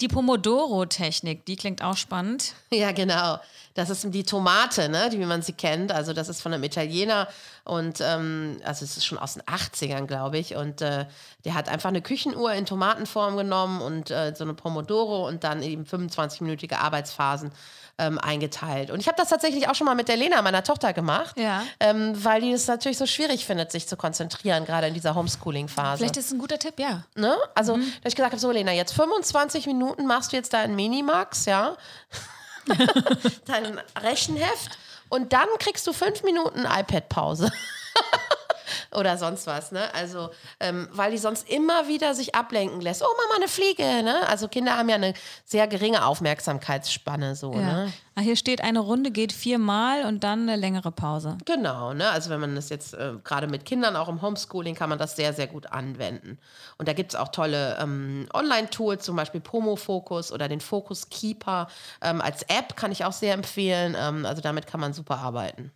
Die 0.00 0.08
Pomodoro-Technik, 0.08 1.46
die 1.46 1.56
klingt 1.56 1.82
auch 1.82 1.96
spannend. 1.96 2.54
Ja, 2.70 2.92
genau. 2.92 3.38
Das 3.76 3.90
ist 3.90 4.04
die 4.12 4.24
Tomate, 4.24 4.88
ne, 4.88 5.08
die, 5.10 5.20
wie 5.20 5.26
man 5.26 5.42
sie 5.42 5.52
kennt. 5.52 5.92
Also 5.92 6.12
das 6.12 6.28
ist 6.28 6.40
von 6.42 6.52
einem 6.52 6.64
Italiener 6.64 7.28
und 7.64 8.00
ähm, 8.00 8.60
also 8.64 8.84
es 8.84 8.96
ist 8.96 9.04
schon 9.06 9.18
aus 9.18 9.34
den 9.34 9.42
80ern, 9.42 10.06
glaube 10.06 10.38
ich. 10.38 10.56
Und 10.56 10.80
äh, 10.82 11.06
der 11.44 11.54
hat 11.54 11.68
einfach 11.68 11.88
eine 11.90 12.02
Küchenuhr 12.02 12.52
in 12.52 12.66
Tomatenform 12.66 13.36
genommen 13.36 13.80
und 13.80 14.10
äh, 14.10 14.34
so 14.36 14.44
eine 14.44 14.54
Pomodoro 14.54 15.26
und 15.28 15.44
dann 15.44 15.62
eben 15.62 15.84
25-minütige 15.84 16.76
Arbeitsphasen 16.76 17.52
ähm, 17.98 18.18
eingeteilt. 18.18 18.90
Und 18.90 19.00
ich 19.00 19.08
habe 19.08 19.16
das 19.16 19.30
tatsächlich 19.30 19.68
auch 19.68 19.74
schon 19.74 19.86
mal 19.86 19.94
mit 19.94 20.08
der 20.08 20.16
Lena, 20.16 20.42
meiner 20.42 20.62
Tochter, 20.62 20.92
gemacht, 20.92 21.38
Ja. 21.38 21.62
ähm, 21.80 22.12
weil 22.24 22.42
die 22.42 22.52
es 22.52 22.66
natürlich 22.66 22.98
so 22.98 23.06
schwierig 23.06 23.46
findet, 23.46 23.72
sich 23.72 23.88
zu 23.88 23.96
konzentrieren, 23.96 24.64
gerade 24.66 24.86
in 24.88 24.94
dieser 24.94 25.14
Homeschooling-Phase. 25.14 25.98
Vielleicht 25.98 26.16
ist 26.18 26.26
es 26.26 26.32
ein 26.32 26.38
guter 26.38 26.58
Tipp, 26.58 26.74
ja. 26.78 27.04
Ne? 27.14 27.34
Also, 27.54 27.76
dass 27.76 27.86
ich 28.12 28.14
gesagt 28.16 28.32
habe, 28.32 28.40
so 28.40 28.50
Lena, 28.50 28.72
jetzt 28.72 28.92
25 28.92 29.66
Minuten 29.66 30.06
machst 30.06 30.32
du 30.32 30.36
jetzt 30.36 30.52
deinen 30.52 30.76
Minimax, 30.76 31.46
ja, 31.46 31.76
dein 33.46 33.80
Rechenheft 34.00 34.78
und 35.08 35.32
dann 35.32 35.48
kriegst 35.58 35.86
du 35.86 35.92
fünf 35.92 36.22
Minuten 36.22 36.64
iPad-Pause. 36.64 37.50
Oder 38.92 39.18
sonst 39.18 39.46
was, 39.46 39.72
ne? 39.72 39.92
Also, 39.94 40.30
ähm, 40.60 40.88
weil 40.92 41.10
die 41.10 41.18
sonst 41.18 41.48
immer 41.48 41.88
wieder 41.88 42.14
sich 42.14 42.34
ablenken 42.34 42.80
lässt. 42.80 43.02
Oh, 43.02 43.06
Mama, 43.06 43.36
eine 43.36 43.48
Fliege, 43.48 44.02
ne? 44.02 44.26
Also 44.28 44.48
Kinder 44.48 44.76
haben 44.76 44.88
ja 44.88 44.96
eine 44.96 45.14
sehr 45.44 45.66
geringe 45.66 46.04
Aufmerksamkeitsspanne, 46.04 47.36
so, 47.36 47.52
ja. 47.52 47.60
ne? 47.60 47.92
Ah, 48.18 48.22
hier 48.22 48.36
steht, 48.36 48.64
eine 48.64 48.78
Runde 48.78 49.10
geht 49.10 49.30
viermal 49.30 50.06
und 50.06 50.24
dann 50.24 50.48
eine 50.48 50.56
längere 50.56 50.90
Pause. 50.90 51.36
Genau, 51.44 51.92
ne? 51.92 52.08
Also 52.08 52.30
wenn 52.30 52.40
man 52.40 52.54
das 52.54 52.70
jetzt 52.70 52.94
äh, 52.94 53.12
gerade 53.22 53.46
mit 53.46 53.66
Kindern 53.66 53.94
auch 53.94 54.08
im 54.08 54.22
Homeschooling 54.22 54.74
kann 54.74 54.88
man 54.88 54.98
das 54.98 55.16
sehr, 55.16 55.34
sehr 55.34 55.46
gut 55.46 55.66
anwenden. 55.66 56.38
Und 56.78 56.88
da 56.88 56.94
gibt 56.94 57.12
es 57.12 57.20
auch 57.20 57.28
tolle 57.28 57.76
ähm, 57.78 58.26
Online-Tools, 58.32 59.04
zum 59.04 59.16
Beispiel 59.16 59.42
Pomo 59.42 59.76
Focus 59.76 60.32
oder 60.32 60.48
den 60.48 60.60
Focus 60.60 61.10
Keeper. 61.10 61.68
Ähm, 62.00 62.22
als 62.22 62.42
App 62.44 62.74
kann 62.74 62.90
ich 62.90 63.04
auch 63.04 63.12
sehr 63.12 63.34
empfehlen. 63.34 63.94
Ähm, 63.98 64.24
also 64.24 64.40
damit 64.40 64.66
kann 64.66 64.80
man 64.80 64.94
super 64.94 65.18
arbeiten. 65.18 65.70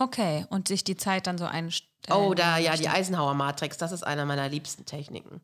Okay, 0.00 0.46
und 0.48 0.66
sich 0.66 0.82
die 0.82 0.96
Zeit 0.96 1.26
dann 1.26 1.36
so 1.36 1.44
einstellen. 1.44 1.90
Oh, 2.10 2.32
da 2.32 2.56
ja, 2.56 2.74
die 2.74 2.88
Eisenhower 2.88 3.34
Matrix, 3.34 3.76
das 3.76 3.92
ist 3.92 4.02
einer 4.02 4.24
meiner 4.24 4.48
liebsten 4.48 4.86
Techniken. 4.86 5.42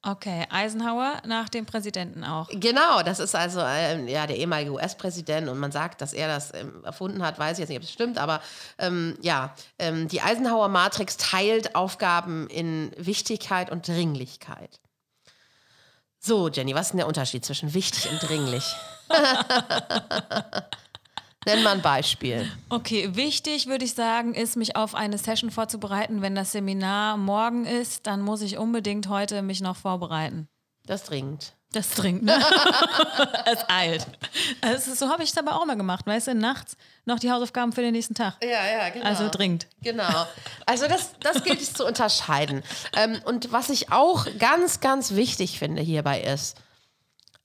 Okay, 0.00 0.46
Eisenhower 0.48 1.20
nach 1.26 1.48
dem 1.48 1.66
Präsidenten 1.66 2.22
auch. 2.22 2.48
Genau, 2.52 3.02
das 3.02 3.18
ist 3.18 3.34
also 3.34 3.60
ähm, 3.60 4.06
ja, 4.06 4.28
der 4.28 4.36
ehemalige 4.36 4.70
US-Präsident 4.70 5.48
und 5.48 5.58
man 5.58 5.72
sagt, 5.72 6.00
dass 6.02 6.12
er 6.12 6.28
das 6.28 6.54
ähm, 6.54 6.84
erfunden 6.84 7.22
hat, 7.24 7.36
weiß 7.40 7.54
ich 7.54 7.62
jetzt 7.62 7.70
nicht, 7.70 7.78
ob 7.78 7.82
es 7.82 7.92
stimmt, 7.92 8.16
aber 8.16 8.40
ähm, 8.78 9.18
ja, 9.22 9.56
ähm, 9.80 10.06
die 10.06 10.20
Eisenhower 10.20 10.68
Matrix 10.68 11.16
teilt 11.16 11.74
Aufgaben 11.74 12.46
in 12.48 12.92
Wichtigkeit 12.96 13.72
und 13.72 13.88
Dringlichkeit. 13.88 14.78
So, 16.20 16.48
Jenny, 16.48 16.76
was 16.76 16.86
ist 16.86 16.92
denn 16.92 16.98
der 16.98 17.08
Unterschied 17.08 17.44
zwischen 17.44 17.74
wichtig 17.74 18.08
und 18.08 18.22
dringlich? 18.22 18.64
Nenn 21.46 21.62
mal 21.62 21.72
ein 21.72 21.82
Beispiel. 21.82 22.50
Okay, 22.68 23.10
wichtig 23.14 23.66
würde 23.66 23.84
ich 23.84 23.94
sagen, 23.94 24.34
ist, 24.34 24.56
mich 24.56 24.76
auf 24.76 24.94
eine 24.94 25.18
Session 25.18 25.50
vorzubereiten. 25.50 26.22
Wenn 26.22 26.34
das 26.34 26.52
Seminar 26.52 27.16
morgen 27.16 27.66
ist, 27.66 28.06
dann 28.06 28.22
muss 28.22 28.42
ich 28.42 28.58
unbedingt 28.58 29.08
heute 29.08 29.42
mich 29.42 29.60
noch 29.60 29.76
vorbereiten. 29.76 30.48
Das 30.86 31.04
dringend. 31.04 31.54
Das 31.72 31.90
dringt, 31.90 32.22
ne? 32.22 32.38
es 33.46 33.68
eilt. 33.68 34.06
Also, 34.60 34.94
so 34.94 35.08
habe 35.08 35.24
ich 35.24 35.30
es 35.30 35.38
aber 35.38 35.56
auch 35.56 35.64
immer 35.64 35.74
gemacht, 35.74 36.06
weißt 36.06 36.28
du, 36.28 36.34
nachts 36.34 36.76
noch 37.04 37.18
die 37.18 37.32
Hausaufgaben 37.32 37.72
für 37.72 37.80
den 37.80 37.92
nächsten 37.92 38.14
Tag. 38.14 38.36
Ja, 38.42 38.64
ja, 38.64 38.88
genau. 38.90 39.04
Also 39.04 39.28
dringend. 39.28 39.66
Genau. 39.82 40.26
Also 40.66 40.86
das, 40.86 41.10
das 41.18 41.42
gilt 41.42 41.60
es 41.60 41.74
zu 41.74 41.84
unterscheiden. 41.84 42.62
Ähm, 42.96 43.20
und 43.24 43.50
was 43.50 43.70
ich 43.70 43.90
auch 43.90 44.26
ganz, 44.38 44.80
ganz 44.80 45.16
wichtig 45.16 45.58
finde 45.58 45.82
hierbei 45.82 46.20
ist, 46.20 46.56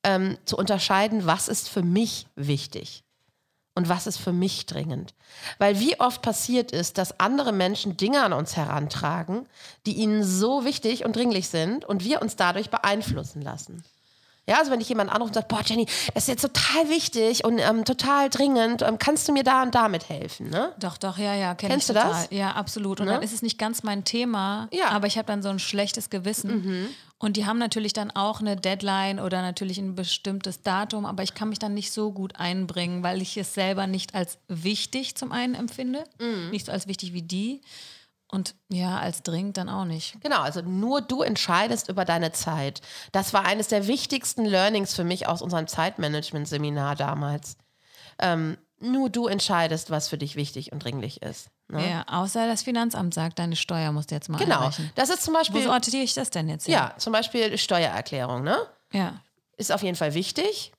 ähm, 0.04 0.38
zu 0.46 0.58
unterscheiden, 0.58 1.26
was 1.26 1.48
ist 1.48 1.68
für 1.68 1.82
mich 1.82 2.28
wichtig 2.36 3.04
und 3.80 3.88
was 3.88 4.08
ist 4.08 4.18
für 4.18 4.34
mich 4.34 4.66
dringend. 4.66 5.14
Weil 5.58 5.80
wie 5.80 5.98
oft 6.02 6.22
passiert 6.22 6.74
ist, 6.74 6.98
dass 6.98 7.18
andere 7.18 7.54
Menschen 7.54 7.96
Dinge 7.96 8.22
an 8.24 8.34
uns 8.34 8.58
herantragen, 8.58 9.48
die 9.86 9.94
ihnen 9.94 10.22
so 10.22 10.66
wichtig 10.66 11.06
und 11.06 11.16
dringlich 11.16 11.48
sind 11.48 11.86
und 11.86 12.04
wir 12.04 12.22
uns 12.22 12.36
dadurch 12.36 12.70
beeinflussen 12.70 13.42
lassen. 13.42 13.86
Ja, 14.50 14.58
also 14.60 14.72
wenn 14.72 14.82
ich 14.82 14.90
jemanden 14.90 15.14
anrufe 15.14 15.30
und 15.30 15.34
sage, 15.36 15.46
boah, 15.48 15.62
Jenny, 15.66 15.86
das 16.14 16.24
ist 16.24 16.28
jetzt 16.28 16.42
total 16.42 16.90
wichtig 16.90 17.46
und 17.46 17.60
ähm, 17.60 17.86
total 17.86 18.30
dringend, 18.30 18.82
ähm, 18.82 18.98
kannst 19.00 19.28
du 19.28 19.32
mir 19.32 19.44
da 19.44 19.62
und 19.64 19.76
damit 19.76 20.10
helfen, 20.10 20.50
ne? 20.50 20.74
Doch, 20.80 20.98
doch, 20.98 21.18
ja, 21.18 21.36
ja, 21.36 21.54
kenn 21.56 21.70
Kennst 21.70 21.88
du 21.90 21.94
total. 21.94 22.10
das? 22.12 22.28
Ja, 22.32 22.52
absolut. 22.54 23.00
Und 23.00 23.06
Ne? 23.06 23.14
dann 23.14 23.22
ist 23.22 23.32
es 23.34 23.42
nicht 23.42 23.58
ganz 23.58 23.84
mein 23.84 24.04
Thema, 24.04 24.68
Ja. 24.72 24.88
Mhm. 24.90 24.96
aber 24.96 25.08
ich 25.08 25.18
habe 25.18 25.28
dann 25.28 25.42
so 25.44 25.50
ein 25.50 25.60
schlechtes 25.60 26.10
Gewissen. 26.10 26.90
Und 27.22 27.36
die 27.36 27.46
haben 27.46 27.58
natürlich 27.60 27.92
dann 27.92 28.12
auch 28.12 28.40
eine 28.40 28.56
Deadline 28.56 29.20
oder 29.20 29.42
natürlich 29.42 29.78
ein 29.78 29.94
bestimmtes 29.94 30.64
Datum, 30.64 31.06
aber 31.06 31.22
ich 31.22 31.34
kann 31.34 31.50
mich 31.50 31.60
dann 31.60 31.74
nicht 31.74 31.92
so 31.92 32.12
gut 32.14 32.38
einbringen, 32.38 33.04
weil 33.04 33.22
ich 33.22 33.36
es 33.38 33.54
selber 33.54 33.88
nicht 33.88 34.16
als 34.16 34.38
wichtig 34.48 35.16
zum 35.16 35.32
einen 35.34 35.54
empfinde, 35.54 36.06
Mhm. 36.20 36.50
nicht 36.52 36.66
so 36.66 36.72
als 36.72 36.88
wichtig 36.88 37.12
wie 37.14 37.22
die. 37.22 37.62
Und 38.32 38.56
ja, 38.70 39.00
als 39.00 39.24
dringend 39.24 39.58
dann 39.58 39.70
auch 39.70 39.86
nicht. 39.86 40.22
Genau, 40.22 40.42
also 40.42 40.62
nur 40.62 41.02
du 41.02 41.24
entscheidest 41.24 41.90
über 41.90 42.06
deine 42.06 42.32
Zeit. 42.32 42.82
Das 43.12 43.34
war 43.34 43.44
eines 43.46 43.70
der 43.70 43.88
wichtigsten 43.88 44.46
Learnings 44.46 44.94
für 44.94 45.04
mich 45.04 45.28
aus 45.28 45.42
unserem 45.42 45.66
Zeitmanagement-Seminar 45.68 46.96
damals. 46.96 47.58
Ähm, 48.20 48.58
nur 48.80 49.10
du 49.10 49.28
entscheidest, 49.28 49.90
was 49.90 50.08
für 50.10 50.18
dich 50.18 50.36
wichtig 50.36 50.72
und 50.72 50.84
dringlich 50.84 51.22
ist. 51.24 51.50
Ne? 51.70 51.90
Ja, 51.90 52.04
außer 52.08 52.48
das 52.48 52.62
Finanzamt 52.64 53.14
sagt, 53.14 53.40
deine 53.40 53.56
Steuer 53.56 53.92
musst 53.92 54.12
du 54.12 54.16
jetzt 54.16 54.30
mal 54.30 54.38
Genau. 54.38 54.58
einreichen. 54.60 54.92
Das 54.96 55.10
ist 55.10 55.24
zum 55.24 55.34
Wo 55.34 55.38
Beispiel, 55.40 55.64
sortiere 55.64 56.04
ich 56.04 56.14
das 56.14 56.30
denn 56.30 56.50
jetzt? 56.50 56.66
hin? 56.66 56.74
ja, 56.76 56.94
zum 56.98 57.12
Beispiel 57.14 57.58
Steuererklärung, 57.58 58.44
ne? 58.44 58.58
Ja. 58.94 59.16
Ist 59.58 59.72
auf 59.72 59.82
jeden 59.84 59.96
Fall 59.98 60.14
wichtig. 60.14 60.72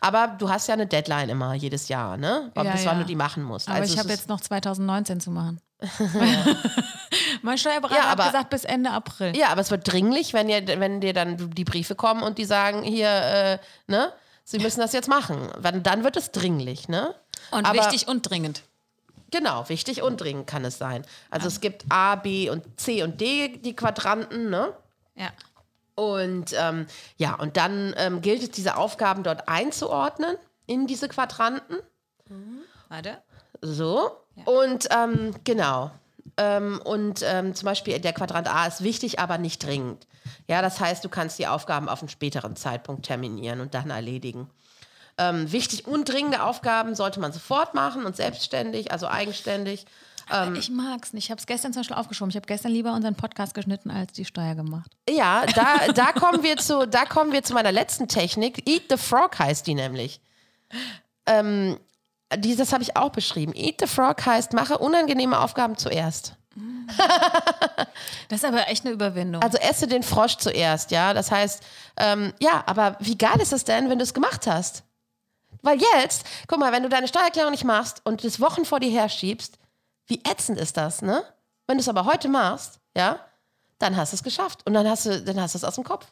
Aber 0.00 0.28
du 0.38 0.48
hast 0.50 0.68
ja 0.68 0.74
eine 0.74 0.86
Deadline 0.86 1.28
immer 1.30 1.54
jedes 1.54 1.88
Jahr, 1.88 2.16
ne? 2.16 2.52
Ja, 2.54 2.62
Bis 2.64 2.84
wann 2.84 2.96
ja. 2.98 3.02
du 3.02 3.04
die 3.04 3.16
machen 3.16 3.42
musst. 3.42 3.68
Aber 3.68 3.78
Also 3.78 3.92
ich 3.92 3.98
habe 3.98 4.10
jetzt 4.10 4.28
noch 4.28 4.40
2019 4.40 5.20
zu 5.20 5.30
machen. 5.30 5.60
mein 7.42 7.58
Steuerberater 7.58 8.00
Ja, 8.00 8.08
aber- 8.10 8.24
hat 8.24 8.32
gesagt, 8.32 8.50
bis 8.50 8.64
Ende 8.64 8.90
April. 8.90 9.36
Ja, 9.36 9.48
aber 9.48 9.60
es 9.60 9.70
wird 9.70 9.90
dringlich, 9.90 10.32
wenn, 10.34 10.48
ihr, 10.48 10.66
wenn 10.80 11.00
dir 11.00 11.12
dann 11.12 11.50
die 11.50 11.64
Briefe 11.64 11.94
kommen 11.94 12.22
und 12.22 12.38
die 12.38 12.44
sagen, 12.44 12.82
hier, 12.82 13.08
äh, 13.08 13.58
ne? 13.86 14.12
Sie 14.44 14.58
müssen 14.58 14.80
das 14.80 14.94
jetzt 14.94 15.08
machen. 15.08 15.50
Dann, 15.60 16.04
wird 16.04 16.16
es 16.16 16.30
dringlich, 16.30 16.88
ne? 16.88 17.14
Und 17.50 17.66
aber, 17.66 17.78
wichtig 17.80 18.08
und 18.08 18.22
dringend. 18.22 18.62
Genau, 19.30 19.68
wichtig 19.68 20.00
und 20.00 20.18
dringend 20.22 20.46
kann 20.46 20.64
es 20.64 20.78
sein. 20.78 21.04
Also 21.28 21.48
es 21.48 21.60
gibt 21.60 21.84
A, 21.90 22.14
B 22.16 22.48
und 22.48 22.80
C 22.80 23.02
und 23.02 23.20
D, 23.20 23.58
die 23.58 23.76
Quadranten, 23.76 24.48
ne? 24.48 24.72
Ja. 25.16 25.30
Und 25.96 26.54
ähm, 26.56 26.86
ja, 27.18 27.34
und 27.34 27.58
dann 27.58 27.92
ähm, 27.98 28.22
gilt 28.22 28.42
es, 28.42 28.50
diese 28.52 28.76
Aufgaben 28.78 29.22
dort 29.22 29.48
einzuordnen 29.48 30.36
in 30.66 30.86
diese 30.86 31.08
Quadranten. 31.08 31.76
Warte. 32.88 33.18
So. 33.60 34.12
Und 34.44 34.88
ähm, 34.90 35.34
genau. 35.44 35.90
Ähm, 36.36 36.80
und 36.84 37.22
ähm, 37.24 37.54
zum 37.54 37.66
Beispiel 37.66 37.98
der 37.98 38.12
Quadrant 38.12 38.48
A 38.48 38.66
ist 38.66 38.82
wichtig, 38.82 39.18
aber 39.18 39.38
nicht 39.38 39.64
dringend. 39.64 40.06
Ja, 40.46 40.62
das 40.62 40.80
heißt, 40.80 41.04
du 41.04 41.08
kannst 41.08 41.38
die 41.38 41.46
Aufgaben 41.46 41.88
auf 41.88 42.00
einen 42.00 42.08
späteren 42.08 42.56
Zeitpunkt 42.56 43.06
terminieren 43.06 43.60
und 43.60 43.74
dann 43.74 43.90
erledigen. 43.90 44.48
Ähm, 45.16 45.50
wichtig 45.50 45.86
und 45.86 46.08
dringende 46.08 46.44
Aufgaben 46.44 46.94
sollte 46.94 47.18
man 47.18 47.32
sofort 47.32 47.74
machen 47.74 48.04
und 48.04 48.14
selbstständig, 48.14 48.92
also 48.92 49.08
eigenständig. 49.08 49.84
Ähm. 50.30 50.54
ich 50.54 50.70
mag's 50.70 51.12
nicht. 51.12 51.24
Ich 51.24 51.30
habe 51.30 51.40
es 51.40 51.46
gestern 51.46 51.72
zum 51.72 51.80
Beispiel 51.80 51.96
aufgeschoben. 51.96 52.30
Ich 52.30 52.36
habe 52.36 52.46
gestern 52.46 52.70
lieber 52.70 52.92
unseren 52.92 53.14
Podcast 53.14 53.54
geschnitten 53.54 53.90
als 53.90 54.12
die 54.12 54.24
Steuer 54.24 54.54
gemacht. 54.54 54.90
Ja, 55.08 55.44
da, 55.46 55.92
da, 55.92 56.12
kommen 56.12 56.42
wir 56.42 56.58
zu, 56.58 56.86
da 56.86 57.04
kommen 57.04 57.32
wir 57.32 57.42
zu 57.42 57.54
meiner 57.54 57.72
letzten 57.72 58.06
Technik. 58.06 58.68
Eat 58.68 58.84
the 58.90 58.96
Frog 58.96 59.38
heißt 59.38 59.66
die 59.66 59.74
nämlich. 59.74 60.20
Ähm, 61.26 61.78
das 62.30 62.72
habe 62.72 62.82
ich 62.82 62.96
auch 62.96 63.10
beschrieben. 63.10 63.52
Eat 63.54 63.80
the 63.80 63.86
Frog 63.86 64.24
heißt, 64.24 64.52
mache 64.52 64.78
unangenehme 64.78 65.38
Aufgaben 65.38 65.76
zuerst. 65.76 66.34
Das 68.28 68.40
ist 68.40 68.44
aber 68.44 68.68
echt 68.68 68.84
eine 68.84 68.94
Überwindung. 68.94 69.42
Also 69.42 69.58
esse 69.58 69.86
den 69.86 70.02
Frosch 70.02 70.36
zuerst, 70.36 70.90
ja. 70.90 71.14
Das 71.14 71.30
heißt, 71.30 71.62
ähm, 71.96 72.32
ja, 72.40 72.62
aber 72.66 72.96
wie 73.00 73.16
geil 73.16 73.40
ist 73.40 73.52
es 73.52 73.64
denn, 73.64 73.88
wenn 73.90 73.98
du 73.98 74.02
es 74.02 74.14
gemacht 74.14 74.46
hast? 74.46 74.82
Weil 75.62 75.78
jetzt, 75.80 76.24
guck 76.46 76.58
mal, 76.58 76.72
wenn 76.72 76.82
du 76.82 76.88
deine 76.88 77.08
Steuererklärung 77.08 77.50
nicht 77.50 77.64
machst 77.64 78.00
und 78.04 78.24
das 78.24 78.40
Wochen 78.40 78.64
vor 78.64 78.80
dir 78.80 78.90
herschiebst, 78.90 79.58
wie 80.06 80.20
ätzend 80.28 80.58
ist 80.58 80.76
das, 80.76 81.02
ne? 81.02 81.22
Wenn 81.66 81.76
du 81.76 81.82
es 81.82 81.88
aber 81.88 82.04
heute 82.04 82.28
machst, 82.28 82.80
ja, 82.96 83.20
dann 83.78 83.96
hast 83.96 84.12
du 84.12 84.16
es 84.16 84.22
geschafft 84.22 84.66
und 84.66 84.74
dann 84.74 84.88
hast 84.88 85.06
du, 85.06 85.22
dann 85.22 85.40
hast 85.40 85.54
du 85.54 85.58
es 85.58 85.64
aus 85.64 85.74
dem 85.74 85.84
Kopf. 85.84 86.06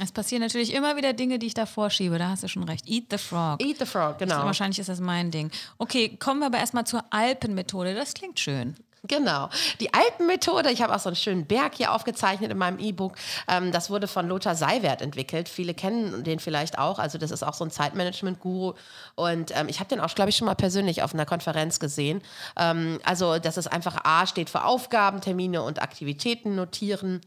Es 0.00 0.12
passieren 0.12 0.42
natürlich 0.42 0.72
immer 0.72 0.96
wieder 0.96 1.12
Dinge, 1.12 1.38
die 1.38 1.46
ich 1.46 1.54
da 1.54 1.66
vorschiebe. 1.66 2.18
Da 2.18 2.30
hast 2.30 2.42
du 2.42 2.48
schon 2.48 2.64
recht. 2.64 2.88
Eat 2.88 3.04
the 3.10 3.18
frog. 3.18 3.62
Eat 3.62 3.78
the 3.78 3.86
Frog, 3.86 4.18
genau. 4.18 4.44
Wahrscheinlich 4.44 4.78
ist 4.78 4.88
das 4.88 5.00
mein 5.00 5.30
Ding. 5.30 5.50
Okay, 5.78 6.16
kommen 6.16 6.40
wir 6.40 6.46
aber 6.46 6.58
erstmal 6.58 6.86
zur 6.86 7.04
Alpenmethode. 7.10 7.94
Das 7.94 8.14
klingt 8.14 8.40
schön. 8.40 8.76
Genau. 9.08 9.48
Die 9.80 9.92
Alpenmethode, 9.92 10.70
ich 10.70 10.80
habe 10.80 10.94
auch 10.94 11.00
so 11.00 11.08
einen 11.08 11.16
schönen 11.16 11.44
Berg 11.44 11.74
hier 11.74 11.92
aufgezeichnet 11.92 12.52
in 12.52 12.56
meinem 12.56 12.78
E-Book. 12.78 13.16
Ähm, 13.48 13.72
das 13.72 13.90
wurde 13.90 14.06
von 14.06 14.28
Lothar 14.28 14.54
Seiwert 14.54 15.02
entwickelt. 15.02 15.48
Viele 15.48 15.74
kennen 15.74 16.22
den 16.22 16.38
vielleicht 16.38 16.78
auch. 16.78 17.00
Also 17.00 17.18
das 17.18 17.32
ist 17.32 17.42
auch 17.42 17.54
so 17.54 17.64
ein 17.64 17.72
Zeitmanagement-Guru. 17.72 18.74
Und 19.16 19.50
ähm, 19.56 19.68
ich 19.68 19.80
habe 19.80 19.88
den 19.88 19.98
auch, 19.98 20.14
glaube 20.14 20.30
ich, 20.30 20.36
schon 20.36 20.46
mal 20.46 20.54
persönlich 20.54 21.02
auf 21.02 21.14
einer 21.14 21.26
Konferenz 21.26 21.80
gesehen. 21.80 22.22
Ähm, 22.56 23.00
also 23.02 23.40
das 23.40 23.56
ist 23.56 23.66
einfach 23.66 24.04
A 24.04 24.26
steht 24.26 24.48
für 24.48 24.64
Aufgaben, 24.64 25.20
Termine 25.20 25.62
und 25.62 25.82
Aktivitäten 25.82 26.54
notieren. 26.54 27.20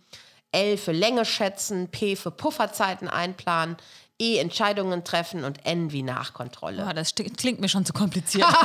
L 0.56 0.78
für 0.78 0.92
Länge 0.92 1.26
schätzen, 1.26 1.90
P 1.90 2.16
für 2.16 2.32
Pufferzeiten 2.32 3.08
einplanen, 3.08 3.78
E 4.18 4.38
Entscheidungen 4.38 5.04
treffen 5.04 5.44
und 5.44 5.66
N 5.66 5.92
wie 5.92 6.02
Nachkontrolle. 6.02 6.86
Boah, 6.86 6.94
das 6.94 7.14
klingt 7.16 7.60
mir 7.60 7.68
schon 7.68 7.86
zu 7.86 7.94
kompliziert. 7.94 8.48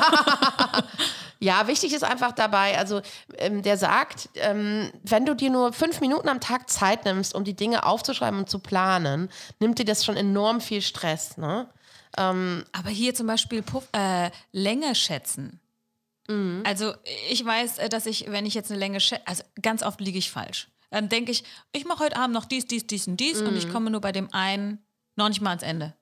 Ja, 1.43 1.67
wichtig 1.67 1.95
ist 1.95 2.05
einfach 2.05 2.33
dabei, 2.33 2.77
also 2.77 3.01
ähm, 3.39 3.63
der 3.63 3.79
sagt, 3.79 4.29
ähm, 4.35 4.91
wenn 5.05 5.25
du 5.25 5.35
dir 5.35 5.49
nur 5.49 5.73
fünf 5.73 6.03
Minuten 6.03 6.29
am 6.29 6.39
Tag 6.39 6.69
Zeit 6.69 7.07
nimmst, 7.07 7.35
um 7.35 7.45
die 7.45 7.57
Dinge 7.57 7.87
aufzuschreiben 7.87 8.41
und 8.41 8.51
zu 8.51 8.59
planen, 8.59 9.31
nimmt 9.59 9.79
dir 9.79 9.87
das 9.87 10.05
schon 10.05 10.19
enorm 10.19 10.61
viel 10.61 10.83
Stress. 10.83 11.39
Ne? 11.39 11.67
Aber 12.13 12.91
hier 12.91 13.15
zum 13.15 13.27
Beispiel 13.27 13.63
Puff, 13.63 13.89
äh, 13.93 14.31
Länge 14.53 14.95
schätzen. 14.95 15.61
Mhm. 16.29 16.63
Also 16.67 16.93
ich 17.31 17.43
weiß, 17.45 17.79
äh, 17.79 17.89
dass 17.89 18.05
ich, 18.05 18.31
wenn 18.31 18.45
ich 18.45 18.55
jetzt 18.55 18.71
eine 18.71 18.79
Länge 18.79 19.01
schätze, 19.01 19.27
also 19.27 19.43
ganz 19.63 19.83
oft 19.83 20.01
liege 20.01 20.19
ich 20.19 20.31
falsch. 20.31 20.69
Dann 20.91 21.09
denke 21.09 21.31
ich, 21.33 21.45
ich 21.73 21.85
mache 21.85 22.05
heute 22.05 22.17
Abend 22.17 22.35
noch 22.35 22.45
dies, 22.45 22.67
dies, 22.67 22.87
dies 22.87 23.07
und 23.09 23.19
dies 23.19 23.41
und 23.41 23.51
Mhm. 23.53 23.57
ich 23.57 23.69
komme 23.69 23.91
nur 23.91 24.01
bei 24.01 24.13
dem 24.13 24.33
einen 24.33 24.85
noch 25.17 25.29
nicht 25.29 25.41
mal 25.43 25.51
ans 25.51 25.63
Ende. 25.63 25.95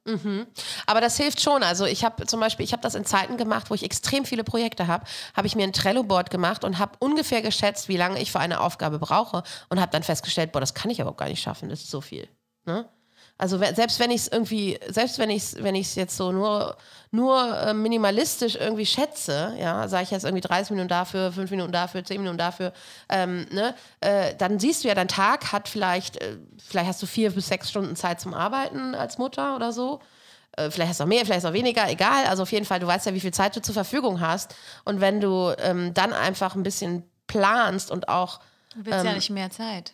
Aber 0.86 1.00
das 1.00 1.16
hilft 1.16 1.40
schon. 1.42 1.62
Also 1.62 1.86
ich 1.86 2.04
habe 2.04 2.24
zum 2.26 2.38
Beispiel, 2.40 2.64
ich 2.64 2.72
habe 2.72 2.82
das 2.82 2.94
in 2.94 3.04
Zeiten 3.04 3.36
gemacht, 3.36 3.68
wo 3.70 3.74
ich 3.74 3.82
extrem 3.82 4.24
viele 4.24 4.44
Projekte 4.44 4.86
habe, 4.86 5.04
habe 5.34 5.46
ich 5.46 5.56
mir 5.56 5.64
ein 5.64 5.72
Trello-Board 5.72 6.30
gemacht 6.30 6.62
und 6.62 6.78
habe 6.78 6.92
ungefähr 7.00 7.42
geschätzt, 7.42 7.88
wie 7.88 7.96
lange 7.96 8.20
ich 8.20 8.30
für 8.30 8.38
eine 8.38 8.60
Aufgabe 8.60 8.98
brauche 8.98 9.42
und 9.70 9.80
habe 9.80 9.90
dann 9.90 10.02
festgestellt, 10.04 10.52
boah, 10.52 10.60
das 10.60 10.74
kann 10.74 10.90
ich 10.90 11.00
aber 11.00 11.14
gar 11.14 11.28
nicht 11.28 11.42
schaffen, 11.42 11.68
das 11.68 11.80
ist 11.80 11.90
so 11.90 12.00
viel. 12.00 12.28
Ne? 12.64 12.88
Also 13.38 13.56
selbst 13.56 14.00
wenn 14.00 14.10
ich 14.10 14.22
es 14.22 14.28
irgendwie, 14.28 14.78
selbst 14.88 15.18
wenn 15.20 15.30
ich 15.30 15.42
es 15.44 15.62
wenn 15.62 15.76
ich's 15.76 15.94
jetzt 15.94 16.16
so 16.16 16.32
nur, 16.32 16.76
nur 17.12 17.56
äh, 17.56 17.72
minimalistisch 17.72 18.56
irgendwie 18.56 18.84
schätze, 18.84 19.54
ja, 19.58 19.86
sage 19.86 20.02
ich 20.02 20.10
jetzt 20.10 20.24
irgendwie 20.24 20.40
30 20.40 20.72
Minuten 20.72 20.88
dafür, 20.88 21.30
5 21.32 21.50
Minuten 21.52 21.70
dafür, 21.70 22.04
10 22.04 22.20
Minuten 22.20 22.36
dafür, 22.36 22.72
ähm, 23.08 23.46
ne, 23.52 23.74
äh, 24.00 24.34
dann 24.36 24.58
siehst 24.58 24.82
du 24.82 24.88
ja, 24.88 24.94
dein 24.96 25.06
Tag 25.08 25.52
hat 25.52 25.68
vielleicht, 25.68 26.16
äh, 26.20 26.36
vielleicht 26.58 26.88
hast 26.88 27.00
du 27.02 27.06
vier 27.06 27.30
bis 27.30 27.46
sechs 27.46 27.70
Stunden 27.70 27.94
Zeit 27.94 28.20
zum 28.20 28.34
Arbeiten 28.34 28.94
als 28.96 29.18
Mutter 29.18 29.54
oder 29.54 29.72
so. 29.72 30.00
Äh, 30.56 30.70
Vielleicht 30.72 30.90
hast 30.90 30.98
du 31.00 31.04
auch 31.04 31.08
mehr, 31.08 31.20
vielleicht 31.20 31.36
hast 31.36 31.44
du 31.44 31.48
auch 31.50 31.52
weniger, 31.52 31.88
egal. 31.88 32.26
Also 32.26 32.42
auf 32.42 32.50
jeden 32.50 32.66
Fall, 32.66 32.80
du 32.80 32.88
weißt 32.88 33.06
ja, 33.06 33.14
wie 33.14 33.20
viel 33.20 33.32
Zeit 33.32 33.54
du 33.54 33.62
zur 33.62 33.74
Verfügung 33.74 34.20
hast. 34.20 34.56
Und 34.84 35.00
wenn 35.00 35.20
du 35.20 35.54
ähm, 35.58 35.94
dann 35.94 36.12
einfach 36.12 36.56
ein 36.56 36.64
bisschen 36.64 37.04
planst 37.28 37.92
und 37.92 38.08
auch 38.08 38.40
Du 38.74 38.84
willst 38.84 39.00
Ähm. 39.00 39.06
ja 39.06 39.12
nicht 39.12 39.30
mehr 39.30 39.50
Zeit. 39.50 39.92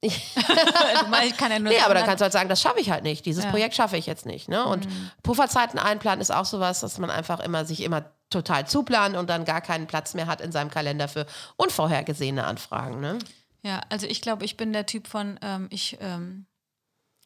Ich 0.00 1.36
kann 1.36 1.50
ja 1.50 1.58
nur 1.58 1.72
Nee, 1.72 1.80
aber 1.80 1.94
dann 1.94 2.04
kannst 2.04 2.20
du 2.20 2.24
halt 2.24 2.32
sagen, 2.32 2.48
das 2.48 2.60
schaffe 2.60 2.80
ich 2.80 2.90
halt 2.90 3.02
nicht. 3.04 3.24
Dieses 3.26 3.44
Ja. 3.44 3.50
Projekt 3.50 3.74
schaffe 3.74 3.96
ich 3.96 4.06
jetzt 4.06 4.26
nicht. 4.26 4.48
Ne? 4.48 4.64
Und 4.64 4.86
Pufferzeiten 5.22 5.78
einplanen 5.78 6.20
ist 6.20 6.30
auch 6.30 6.44
sowas, 6.44 6.80
dass 6.80 6.98
man 6.98 7.10
einfach 7.10 7.40
immer 7.40 7.64
sich 7.64 7.82
immer 7.82 8.10
total 8.30 8.66
zuplant 8.66 9.16
und 9.16 9.30
dann 9.30 9.44
gar 9.44 9.60
keinen 9.60 9.86
Platz 9.86 10.14
mehr 10.14 10.26
hat 10.26 10.40
in 10.40 10.52
seinem 10.52 10.70
Kalender 10.70 11.08
für 11.08 11.26
unvorhergesehene 11.56 12.44
Anfragen. 12.44 13.00
Ne? 13.00 13.18
Ja, 13.62 13.80
also 13.88 14.06
ich 14.06 14.20
glaube, 14.20 14.44
ich 14.44 14.56
bin 14.56 14.72
der 14.72 14.86
Typ 14.86 15.06
von, 15.06 15.38
ähm, 15.42 15.68
ich 15.70 15.96
ähm, 16.00 16.46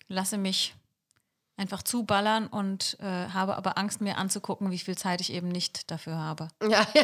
lasse 0.08 0.38
mich 0.38 0.74
einfach 1.60 1.82
zuballern 1.82 2.46
und 2.46 2.96
äh, 3.00 3.04
habe 3.04 3.56
aber 3.56 3.76
Angst, 3.76 4.00
mir 4.00 4.16
anzugucken, 4.16 4.70
wie 4.70 4.78
viel 4.78 4.96
Zeit 4.96 5.20
ich 5.20 5.32
eben 5.32 5.48
nicht 5.48 5.90
dafür 5.90 6.16
habe. 6.16 6.48
Ja, 6.70 6.86
ja, 6.94 7.02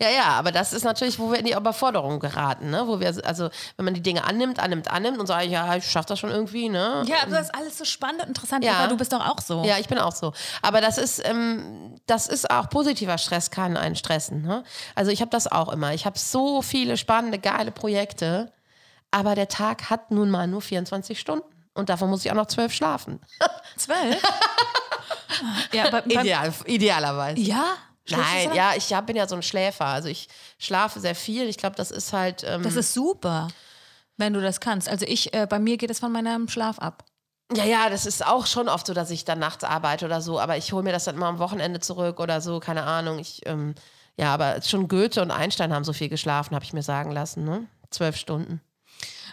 ja, 0.00 0.10
ja, 0.10 0.24
aber 0.24 0.50
das 0.50 0.72
ist 0.72 0.84
natürlich, 0.84 1.18
wo 1.20 1.30
wir 1.30 1.38
in 1.38 1.44
die 1.44 1.52
Überforderung 1.52 2.18
geraten, 2.18 2.70
ne? 2.70 2.88
Wo 2.88 2.98
wir, 2.98 3.14
also, 3.24 3.50
wenn 3.76 3.84
man 3.84 3.94
die 3.94 4.02
Dinge 4.02 4.24
annimmt, 4.24 4.58
annimmt, 4.58 4.90
annimmt 4.90 5.18
und 5.18 5.28
sagt, 5.28 5.46
ja, 5.46 5.76
ich 5.76 5.88
schaffe 5.88 6.08
das 6.08 6.18
schon 6.18 6.30
irgendwie, 6.30 6.68
ne? 6.68 7.04
Ja, 7.06 7.22
aber 7.22 7.32
das 7.32 7.42
ist 7.42 7.54
alles 7.54 7.78
so 7.78 7.84
spannend 7.84 8.22
und 8.22 8.28
interessant. 8.28 8.64
Ja. 8.64 8.80
Eva, 8.80 8.88
du 8.88 8.96
bist 8.96 9.12
doch 9.12 9.24
auch 9.24 9.40
so. 9.40 9.62
Ja, 9.64 9.78
ich 9.78 9.86
bin 9.86 9.98
auch 9.98 10.14
so. 10.14 10.32
Aber 10.60 10.80
das 10.80 10.98
ist, 10.98 11.24
ähm, 11.24 11.94
das 12.06 12.26
ist 12.26 12.50
auch 12.50 12.68
positiver 12.68 13.16
Stress, 13.16 13.50
kann 13.50 13.76
einen 13.76 13.94
stressen. 13.94 14.42
Ne? 14.42 14.64
Also 14.96 15.12
ich 15.12 15.20
habe 15.20 15.30
das 15.30 15.46
auch 15.46 15.68
immer. 15.68 15.94
Ich 15.94 16.04
habe 16.04 16.18
so 16.18 16.62
viele 16.62 16.96
spannende, 16.96 17.38
geile 17.38 17.70
Projekte, 17.70 18.52
aber 19.12 19.34
der 19.36 19.48
Tag 19.48 19.88
hat 19.88 20.10
nun 20.10 20.30
mal 20.30 20.48
nur 20.48 20.62
24 20.62 21.18
Stunden. 21.18 21.57
Und 21.78 21.88
davon 21.88 22.10
muss 22.10 22.24
ich 22.24 22.30
auch 22.30 22.36
noch 22.36 22.46
zwölf 22.46 22.72
schlafen. 22.72 23.20
Zwölf? 23.76 24.20
ja, 25.72 25.90
beim, 25.90 26.10
Ideal, 26.10 26.52
idealerweise. 26.66 27.40
ja? 27.40 27.64
Nein, 28.10 28.54
ja, 28.54 28.72
ich 28.74 28.92
hab, 28.94 29.06
bin 29.06 29.16
ja 29.16 29.28
so 29.28 29.36
ein 29.36 29.42
Schläfer. 29.42 29.84
Also 29.84 30.08
ich 30.08 30.28
schlafe 30.58 30.98
sehr 30.98 31.14
viel. 31.14 31.46
Ich 31.48 31.58
glaube, 31.58 31.76
das 31.76 31.90
ist 31.90 32.12
halt. 32.12 32.42
Ähm, 32.42 32.62
Das 32.62 32.74
ist 32.74 32.94
super, 32.94 33.48
wenn 34.16 34.32
du 34.32 34.40
das 34.40 34.60
kannst. 34.60 34.88
Also 34.88 35.04
ich, 35.06 35.34
äh, 35.34 35.46
bei 35.46 35.58
mir 35.58 35.76
geht 35.76 35.90
es 35.90 36.00
von 36.00 36.10
meinem 36.10 36.48
Schlaf 36.48 36.78
ab. 36.78 37.04
Ja, 37.54 37.64
ja, 37.64 37.88
das 37.90 38.06
ist 38.06 38.26
auch 38.26 38.46
schon 38.46 38.68
oft 38.68 38.86
so, 38.86 38.94
dass 38.94 39.10
ich 39.10 39.24
dann 39.24 39.38
nachts 39.38 39.62
arbeite 39.62 40.04
oder 40.06 40.20
so, 40.20 40.40
aber 40.40 40.56
ich 40.56 40.72
hole 40.72 40.82
mir 40.82 40.92
das 40.92 41.04
dann 41.04 41.14
immer 41.14 41.26
am 41.26 41.38
Wochenende 41.38 41.80
zurück 41.80 42.18
oder 42.18 42.40
so, 42.40 42.60
keine 42.60 42.82
Ahnung. 42.82 43.18
Ich, 43.18 43.46
ähm, 43.46 43.74
ja, 44.18 44.34
aber 44.34 44.60
schon 44.62 44.88
Goethe 44.88 45.22
und 45.22 45.30
Einstein 45.30 45.72
haben 45.72 45.84
so 45.84 45.92
viel 45.92 46.08
geschlafen, 46.08 46.54
habe 46.54 46.64
ich 46.64 46.72
mir 46.72 46.82
sagen 46.82 47.10
lassen, 47.12 47.44
ne? 47.44 47.66
Zwölf 47.90 48.16
Stunden. 48.16 48.60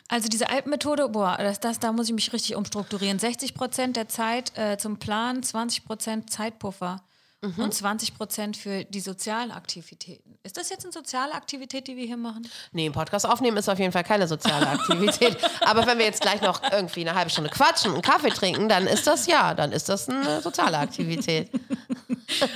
Also 0.08 0.28
diese 0.30 0.50
Alpenmethode, 0.50 1.10
boah, 1.10 1.38
das, 1.38 1.60
das, 1.60 1.80
da 1.80 1.92
muss 1.92 2.08
ich 2.08 2.14
mich 2.14 2.32
richtig 2.34 2.56
umstrukturieren. 2.56 3.20
60 3.20 3.54
Prozent 3.56 3.98
der 3.98 4.08
Zeit 4.08 4.58
äh, 4.58 4.78
zum 4.78 4.98
Plan, 4.98 5.44
20 5.44 5.86
Prozent 5.86 6.30
Zeitpuffer. 6.30 7.02
mhm. 7.46 7.64
und 7.64 7.74
20 7.74 8.16
Prozent 8.16 8.58
für 8.58 8.84
die 8.86 9.00
sozialen 9.00 9.52
Aktivitäten. 9.52 10.38
Ist 10.44 10.58
das 10.58 10.70
jetzt 10.70 10.84
eine 10.86 10.92
soziale 10.92 11.34
Aktivität, 11.34 11.88
die 11.88 11.96
wir 11.96 12.06
hier 12.06 12.18
machen? 12.18 12.48
Nee, 12.72 12.88
ein 12.88 12.92
Podcast 12.92 13.26
aufnehmen 13.26 13.58
ist 13.58 13.70
auf 13.70 13.80
jeden 13.80 13.92
Fall 13.92 14.04
keine 14.04 14.28
soziale 14.28 14.68
Aktivität. 14.68 15.38
Aber 15.62 15.86
wenn 15.88 15.98
wir 15.98 16.06
jetzt 16.06 16.22
gleich 16.22 16.42
noch 16.42 16.62
irgendwie 16.72 17.02
eine 17.02 17.16
halbe 17.18 17.30
Stunde 17.30 17.50
quatschen 17.50 17.94
und 17.94 18.04
Kaffee 18.04 18.30
trinken, 18.30 18.70
dann 18.70 18.88
ist 18.88 19.08
das 19.08 19.28
ja, 19.28 19.54
dann 19.54 19.72
ist 19.72 19.90
das 19.90 20.10
eine 20.10 20.42
soziale 20.42 20.78
Aktivität. 20.78 21.50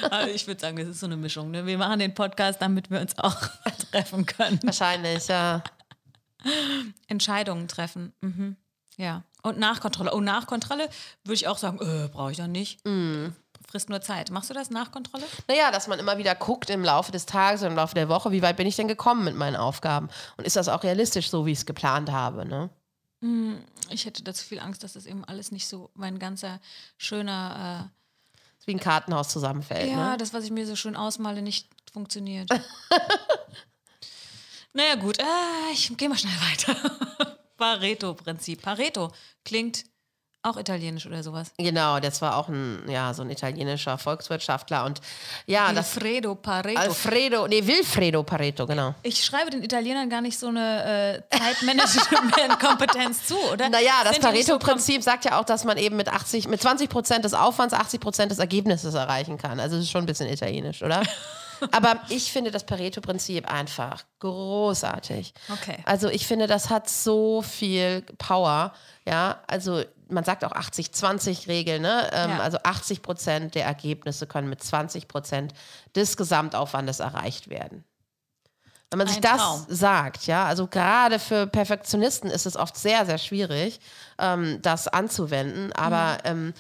Also 0.09 0.33
ich 0.33 0.47
würde 0.47 0.59
sagen, 0.59 0.77
das 0.77 0.87
ist 0.87 0.99
so 0.99 1.05
eine 1.05 1.15
Mischung. 1.15 1.51
Ne? 1.51 1.65
Wir 1.65 1.77
machen 1.77 1.99
den 1.99 2.13
Podcast, 2.13 2.59
damit 2.59 2.89
wir 2.89 2.99
uns 2.99 3.17
auch 3.19 3.37
treffen 3.91 4.25
können. 4.25 4.59
Wahrscheinlich, 4.63 5.27
ja. 5.27 5.61
Entscheidungen 7.07 7.67
treffen. 7.67 8.13
Mhm. 8.21 8.55
Ja. 8.97 9.23
Und 9.41 9.57
Nachkontrolle. 9.57 10.13
Oh, 10.13 10.19
Nachkontrolle 10.19 10.89
würde 11.23 11.35
ich 11.35 11.47
auch 11.47 11.57
sagen, 11.57 11.79
äh, 11.79 12.09
brauche 12.09 12.31
ich 12.31 12.37
dann 12.37 12.51
nicht. 12.51 12.85
Mm. 12.85 13.27
Frisst 13.65 13.89
nur 13.89 14.01
Zeit. 14.01 14.29
Machst 14.31 14.49
du 14.49 14.53
das 14.53 14.69
Nachkontrolle? 14.69 15.23
Naja, 15.47 15.71
dass 15.71 15.87
man 15.87 15.99
immer 15.99 16.17
wieder 16.17 16.35
guckt 16.35 16.69
im 16.69 16.83
Laufe 16.83 17.11
des 17.11 17.25
Tages 17.25 17.61
und 17.61 17.69
im 17.69 17.75
Laufe 17.75 17.95
der 17.95 18.09
Woche, 18.09 18.31
wie 18.31 18.41
weit 18.41 18.57
bin 18.57 18.67
ich 18.67 18.75
denn 18.75 18.89
gekommen 18.89 19.23
mit 19.23 19.35
meinen 19.35 19.55
Aufgaben? 19.55 20.09
Und 20.35 20.45
ist 20.45 20.57
das 20.57 20.67
auch 20.67 20.83
realistisch, 20.83 21.29
so 21.29 21.45
wie 21.45 21.51
ich 21.51 21.59
es 21.59 21.65
geplant 21.65 22.11
habe? 22.11 22.45
Ne? 22.45 22.69
Mm, 23.21 23.55
ich 23.89 24.05
hätte 24.05 24.23
dazu 24.23 24.43
viel 24.43 24.59
Angst, 24.59 24.83
dass 24.83 24.93
das 24.93 25.05
eben 25.05 25.23
alles 25.23 25.51
nicht 25.51 25.67
so 25.67 25.91
mein 25.93 26.19
ganzer 26.19 26.59
schöner. 26.97 27.89
Äh, 27.89 27.99
wie 28.65 28.75
ein 28.75 28.79
Kartenhaus 28.79 29.29
zusammenfällt. 29.29 29.89
Ja, 29.89 30.11
ne? 30.11 30.17
das, 30.17 30.33
was 30.33 30.43
ich 30.43 30.51
mir 30.51 30.67
so 30.67 30.75
schön 30.75 30.95
ausmale, 30.95 31.41
nicht 31.41 31.69
funktioniert. 31.91 32.49
naja, 34.73 34.95
gut, 34.95 35.19
äh, 35.19 35.23
ich 35.73 35.95
gehe 35.97 36.09
mal 36.09 36.17
schnell 36.17 36.33
weiter. 36.33 36.75
Pareto-Prinzip. 37.57 38.61
Pareto 38.61 39.11
klingt 39.43 39.83
auch 40.41 40.55
italienisch 40.55 41.05
oder 41.05 41.21
sowas. 41.21 41.51
Genau, 41.57 41.99
das 41.99 42.21
war 42.21 42.37
auch 42.37 42.47
ein, 42.47 42.85
ja, 42.87 43.13
so 43.13 43.23
ein 43.23 43.29
italienischer 43.29 43.97
Volkswirtschaftler 43.97 44.85
und 44.85 45.01
ja, 45.47 45.65
Alfredo 45.65 46.33
das, 46.33 46.41
Pareto. 46.41 46.79
Alfredo, 46.79 47.47
nee, 47.47 47.65
Wilfredo 47.67 48.23
Pareto, 48.23 48.65
genau. 48.65 48.95
Ich 49.03 49.25
schreibe 49.25 49.51
den 49.51 49.63
Italienern 49.63 50.09
gar 50.09 50.21
nicht 50.21 50.39
so 50.39 50.47
eine 50.47 51.25
äh, 51.29 51.37
Zeitmanagement-Kompetenz 51.37 53.25
zu, 53.27 53.37
oder? 53.51 53.67
Naja, 53.67 53.95
das 54.05 54.17
Pareto-Prinzip 54.19 55.03
so 55.03 55.11
sagt 55.11 55.25
ja 55.25 55.37
auch, 55.39 55.45
dass 55.45 55.65
man 55.65 55.77
eben 55.77 55.97
mit 55.97 56.07
80, 56.07 56.47
mit 56.47 56.61
20 56.61 56.89
Prozent 56.89 57.25
des 57.25 57.33
Aufwands 57.33 57.73
80 57.73 57.99
Prozent 57.99 58.31
des 58.31 58.39
Ergebnisses 58.39 58.93
erreichen 58.93 59.37
kann. 59.37 59.59
Also 59.59 59.75
das 59.75 59.83
ist 59.83 59.91
schon 59.91 60.03
ein 60.03 60.07
bisschen 60.07 60.29
italienisch, 60.29 60.81
oder? 60.81 61.03
Aber 61.71 61.99
ich 62.09 62.31
finde 62.31 62.51
das 62.51 62.65
Pareto-Prinzip 62.65 63.51
einfach 63.51 64.03
großartig. 64.19 65.33
Okay. 65.51 65.77
Also 65.85 66.09
ich 66.09 66.27
finde, 66.27 66.47
das 66.47 66.69
hat 66.69 66.89
so 66.89 67.41
viel 67.41 68.01
Power. 68.17 68.73
Ja, 69.05 69.39
also 69.47 69.83
man 70.07 70.23
sagt 70.23 70.43
auch 70.43 70.53
80-20-Regel, 70.53 71.79
ne? 71.79 72.09
Ähm, 72.11 72.31
ja. 72.31 72.39
Also 72.39 72.57
80 72.63 73.01
Prozent 73.01 73.55
der 73.55 73.65
Ergebnisse 73.65 74.27
können 74.27 74.49
mit 74.49 74.63
20 74.63 75.07
Prozent 75.07 75.53
des 75.95 76.17
Gesamtaufwandes 76.17 76.99
erreicht 76.99 77.49
werden. 77.49 77.83
Wenn 78.89 78.97
man 78.97 79.07
sich 79.07 79.17
Ein 79.17 79.21
das 79.21 79.37
Traum. 79.37 79.65
sagt, 79.67 80.25
ja, 80.25 80.45
also 80.45 80.65
gerade 80.65 81.19
für 81.19 81.45
Perfektionisten 81.45 82.31
ist 82.31 82.47
es 82.47 82.55
oft 82.55 82.75
sehr, 82.75 83.05
sehr 83.05 83.19
schwierig, 83.19 83.79
ähm, 84.17 84.59
das 84.63 84.87
anzuwenden. 84.87 85.71
Aber 85.73 86.13
mhm. 86.23 86.47
ähm, 86.47 86.53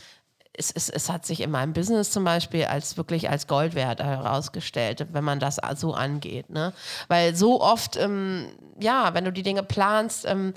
es, 0.59 0.71
es, 0.71 0.89
es 0.89 1.09
hat 1.09 1.25
sich 1.25 1.39
in 1.39 1.49
meinem 1.49 1.73
Business 1.73 2.11
zum 2.11 2.25
Beispiel 2.25 2.65
als 2.65 2.97
wirklich 2.97 3.29
als 3.29 3.47
Gold 3.47 3.75
wert 3.75 4.03
herausgestellt, 4.03 5.07
wenn 5.13 5.23
man 5.23 5.39
das 5.39 5.59
so 5.75 5.93
angeht. 5.93 6.49
Ne? 6.49 6.73
Weil 7.07 7.35
so 7.35 7.61
oft, 7.61 7.95
ähm, 7.95 8.49
ja, 8.79 9.13
wenn 9.13 9.23
du 9.23 9.31
die 9.31 9.41
Dinge 9.41 9.63
planst, 9.63 10.25
ähm, 10.25 10.53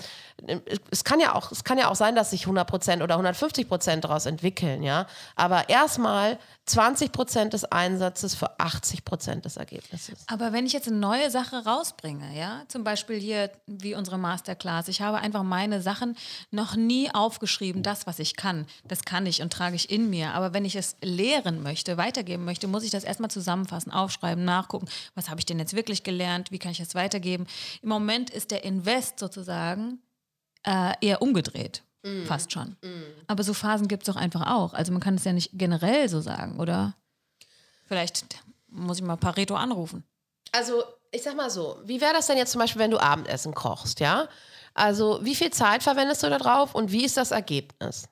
es 0.91 1.05
kann 1.05 1.21
ja 1.21 1.35
auch, 1.35 1.51
es 1.51 1.63
kann 1.63 1.77
ja 1.77 1.89
auch 1.89 1.95
sein, 1.95 2.15
dass 2.15 2.31
sich 2.31 2.41
100 2.41 2.67
Prozent 2.67 3.01
oder 3.01 3.15
150 3.15 3.67
Prozent 3.67 4.03
daraus 4.03 4.25
entwickeln, 4.25 4.83
ja. 4.83 5.07
Aber 5.35 5.69
erstmal 5.69 6.37
20 6.65 7.11
Prozent 7.11 7.53
des 7.53 7.65
Einsatzes 7.65 8.35
für 8.35 8.59
80 8.59 9.03
Prozent 9.03 9.43
des 9.43 9.57
Ergebnisses. 9.57 10.23
Aber 10.27 10.53
wenn 10.53 10.65
ich 10.65 10.71
jetzt 10.71 10.87
eine 10.87 10.97
neue 10.97 11.29
Sache 11.29 11.65
rausbringe, 11.65 12.37
ja, 12.37 12.63
zum 12.69 12.85
Beispiel 12.85 13.19
hier 13.19 13.51
wie 13.67 13.95
unsere 13.95 14.17
Masterclass, 14.17 14.87
ich 14.87 15.01
habe 15.01 15.17
einfach 15.17 15.43
meine 15.43 15.81
Sachen 15.81 16.15
noch 16.51 16.77
nie 16.77 17.13
aufgeschrieben, 17.13 17.83
das, 17.83 18.07
was 18.07 18.19
ich 18.19 18.37
kann, 18.37 18.65
das 18.85 19.03
kann 19.03 19.25
ich 19.25 19.41
und 19.41 19.51
trage 19.51 19.75
ich 19.75 19.89
in 19.89 20.09
mir. 20.09 20.33
Aber 20.33 20.53
wenn 20.53 20.63
ich 20.63 20.77
es 20.77 20.95
lehren 21.01 21.63
möchte, 21.63 21.97
weitergeben 21.97 22.45
möchte, 22.45 22.67
muss 22.67 22.83
ich 22.83 22.91
das 22.91 23.03
erstmal 23.03 23.31
zusammenfassen, 23.31 23.91
aufschreiben, 23.91 24.45
nachgucken, 24.45 24.87
was 25.15 25.29
habe 25.29 25.39
ich 25.39 25.45
denn 25.45 25.59
jetzt 25.59 25.75
wirklich 25.75 26.03
gelernt, 26.03 26.51
wie 26.51 26.59
kann 26.59 26.71
ich 26.71 26.77
das 26.77 26.95
weitergeben. 26.95 27.45
Im 27.81 27.89
Moment 27.89 28.29
ist 28.29 28.51
der 28.51 28.63
Invest 28.63 29.19
sozusagen 29.19 29.99
äh, 30.65 30.93
eher 31.01 31.21
umgedreht. 31.21 31.83
Mm. 32.03 32.25
Fast 32.25 32.51
schon. 32.51 32.75
Mm. 32.81 33.03
Aber 33.27 33.43
so 33.43 33.53
Phasen 33.53 33.87
gibt 33.87 34.03
es 34.03 34.13
doch 34.13 34.19
einfach 34.19 34.47
auch. 34.47 34.73
Also 34.73 34.91
man 34.91 35.01
kann 35.01 35.15
es 35.15 35.23
ja 35.23 35.33
nicht 35.33 35.51
generell 35.53 36.09
so 36.09 36.21
sagen, 36.21 36.59
oder? 36.59 36.95
Vielleicht 37.87 38.43
muss 38.67 38.97
ich 38.97 39.03
mal 39.03 39.17
Pareto 39.17 39.55
anrufen. 39.55 40.03
Also, 40.51 40.83
ich 41.11 41.23
sag 41.23 41.35
mal 41.35 41.49
so, 41.49 41.79
wie 41.85 42.01
wäre 42.01 42.13
das 42.13 42.27
denn 42.27 42.37
jetzt 42.37 42.51
zum 42.51 42.59
Beispiel, 42.59 42.81
wenn 42.81 42.91
du 42.91 42.99
Abendessen 42.99 43.53
kochst, 43.53 43.99
ja? 43.99 44.27
Also, 44.73 45.19
wie 45.23 45.35
viel 45.35 45.51
Zeit 45.51 45.83
verwendest 45.83 46.23
du 46.23 46.29
da 46.29 46.37
drauf 46.37 46.75
und 46.75 46.91
wie 46.91 47.05
ist 47.05 47.17
das 47.17 47.31
Ergebnis? 47.31 48.07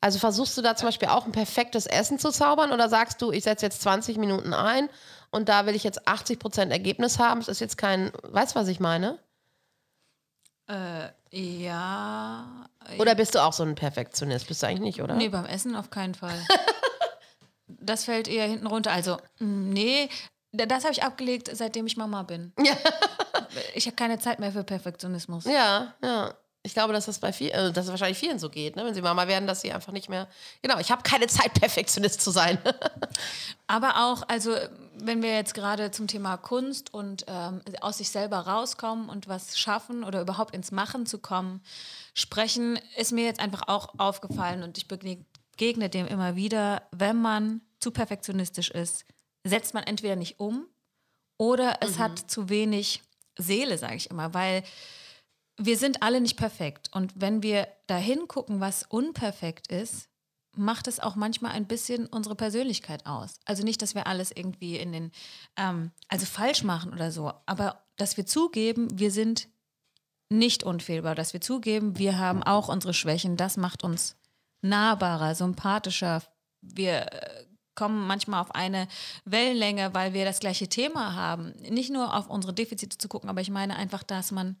Also 0.00 0.18
versuchst 0.18 0.56
du 0.56 0.62
da 0.62 0.76
zum 0.76 0.88
Beispiel 0.88 1.08
auch 1.08 1.24
ein 1.24 1.32
perfektes 1.32 1.86
Essen 1.86 2.18
zu 2.18 2.30
zaubern 2.30 2.70
oder 2.72 2.88
sagst 2.88 3.20
du, 3.22 3.32
ich 3.32 3.44
setze 3.44 3.66
jetzt 3.66 3.82
20 3.82 4.18
Minuten 4.18 4.52
ein 4.52 4.88
und 5.30 5.48
da 5.48 5.66
will 5.66 5.74
ich 5.74 5.84
jetzt 5.84 6.06
80 6.06 6.38
Prozent 6.38 6.70
Ergebnis 6.70 7.18
haben? 7.18 7.40
Das 7.40 7.48
ist 7.48 7.60
jetzt 7.60 7.78
kein, 7.78 8.12
weißt 8.22 8.54
du, 8.54 8.60
was 8.60 8.68
ich 8.68 8.78
meine? 8.78 9.18
Äh, 10.68 11.08
ja. 11.30 12.66
Oder 12.98 13.14
bist 13.14 13.34
du 13.34 13.42
auch 13.42 13.52
so 13.52 13.62
ein 13.62 13.74
Perfektionist? 13.74 14.48
Bist 14.48 14.62
du 14.62 14.66
eigentlich 14.66 14.80
nicht, 14.80 15.02
oder? 15.02 15.14
Nee, 15.14 15.28
beim 15.28 15.46
Essen 15.46 15.76
auf 15.76 15.90
keinen 15.90 16.14
Fall. 16.14 16.38
das 17.68 18.04
fällt 18.04 18.28
eher 18.28 18.46
hinten 18.46 18.66
runter. 18.66 18.92
Also, 18.92 19.16
mm, 19.38 19.70
nee, 19.70 20.08
das 20.52 20.84
habe 20.84 20.92
ich 20.92 21.02
abgelegt, 21.02 21.50
seitdem 21.52 21.86
ich 21.86 21.96
Mama 21.96 22.22
bin. 22.22 22.52
Ja. 22.58 22.76
ich 23.74 23.86
habe 23.86 23.96
keine 23.96 24.18
Zeit 24.18 24.38
mehr 24.40 24.52
für 24.52 24.64
Perfektionismus. 24.64 25.44
Ja, 25.44 25.94
ja. 26.02 26.34
Ich 26.66 26.74
glaube, 26.74 26.92
dass 26.92 27.06
das 27.06 27.20
bei 27.20 27.32
viel, 27.32 27.50
äh, 27.50 27.72
dass 27.72 27.84
es 27.84 27.90
wahrscheinlich 27.90 28.18
vielen 28.18 28.40
so 28.40 28.50
geht, 28.50 28.74
ne? 28.74 28.84
wenn 28.84 28.92
sie 28.92 29.00
Mama 29.00 29.28
werden, 29.28 29.46
dass 29.46 29.60
sie 29.60 29.72
einfach 29.72 29.92
nicht 29.92 30.08
mehr. 30.08 30.26
Genau, 30.62 30.78
ich 30.80 30.90
habe 30.90 31.02
keine 31.02 31.28
Zeit, 31.28 31.54
Perfektionist 31.60 32.20
zu 32.20 32.32
sein. 32.32 32.58
Aber 33.68 34.04
auch, 34.04 34.28
also 34.28 34.54
wenn 34.98 35.22
wir 35.22 35.32
jetzt 35.34 35.54
gerade 35.54 35.92
zum 35.92 36.08
Thema 36.08 36.36
Kunst 36.36 36.92
und 36.92 37.24
ähm, 37.28 37.62
aus 37.80 37.98
sich 37.98 38.10
selber 38.10 38.38
rauskommen 38.38 39.08
und 39.08 39.28
was 39.28 39.56
schaffen 39.56 40.02
oder 40.02 40.20
überhaupt 40.20 40.54
ins 40.54 40.72
Machen 40.72 41.06
zu 41.06 41.18
kommen, 41.18 41.62
sprechen, 42.14 42.78
ist 42.96 43.12
mir 43.12 43.24
jetzt 43.24 43.40
einfach 43.40 43.68
auch 43.68 43.94
aufgefallen 43.98 44.64
und 44.64 44.76
ich 44.76 44.88
begegne 44.88 45.88
dem 45.88 46.06
immer 46.08 46.34
wieder, 46.34 46.82
wenn 46.90 47.16
man 47.16 47.60
zu 47.78 47.92
perfektionistisch 47.92 48.70
ist, 48.70 49.04
setzt 49.44 49.72
man 49.72 49.84
entweder 49.84 50.16
nicht 50.16 50.40
um 50.40 50.66
oder 51.38 51.78
es 51.80 51.98
mhm. 51.98 52.02
hat 52.02 52.30
zu 52.30 52.48
wenig 52.48 53.02
Seele, 53.38 53.78
sage 53.78 53.96
ich 53.96 54.10
immer, 54.10 54.34
weil 54.34 54.64
wir 55.58 55.76
sind 55.76 56.02
alle 56.02 56.20
nicht 56.20 56.36
perfekt. 56.36 56.90
Und 56.92 57.12
wenn 57.16 57.42
wir 57.42 57.68
dahin 57.86 58.28
gucken, 58.28 58.60
was 58.60 58.82
unperfekt 58.82 59.68
ist, 59.68 60.08
macht 60.56 60.88
es 60.88 61.00
auch 61.00 61.16
manchmal 61.16 61.52
ein 61.52 61.66
bisschen 61.66 62.06
unsere 62.06 62.34
Persönlichkeit 62.34 63.06
aus. 63.06 63.34
Also 63.44 63.62
nicht, 63.62 63.82
dass 63.82 63.94
wir 63.94 64.06
alles 64.06 64.32
irgendwie 64.34 64.76
in 64.76 64.92
den, 64.92 65.12
ähm, 65.56 65.90
also 66.08 66.26
falsch 66.26 66.64
machen 66.64 66.92
oder 66.92 67.12
so, 67.12 67.32
aber 67.44 67.84
dass 67.96 68.16
wir 68.16 68.26
zugeben, 68.26 68.88
wir 68.98 69.10
sind 69.10 69.48
nicht 70.28 70.64
unfehlbar, 70.64 71.14
dass 71.14 71.32
wir 71.32 71.40
zugeben, 71.40 71.98
wir 71.98 72.18
haben 72.18 72.42
auch 72.42 72.68
unsere 72.68 72.94
Schwächen, 72.94 73.36
das 73.36 73.56
macht 73.56 73.84
uns 73.84 74.16
nahbarer, 74.62 75.34
sympathischer. 75.34 76.22
Wir 76.60 77.12
äh, 77.12 77.44
kommen 77.74 78.06
manchmal 78.06 78.40
auf 78.40 78.54
eine 78.54 78.88
Wellenlänge, 79.24 79.94
weil 79.94 80.14
wir 80.14 80.24
das 80.24 80.40
gleiche 80.40 80.68
Thema 80.68 81.14
haben. 81.14 81.52
Nicht 81.60 81.90
nur 81.90 82.16
auf 82.16 82.28
unsere 82.28 82.54
Defizite 82.54 82.98
zu 82.98 83.08
gucken, 83.08 83.28
aber 83.28 83.40
ich 83.40 83.50
meine 83.50 83.76
einfach, 83.76 84.02
dass 84.02 84.32
man 84.32 84.56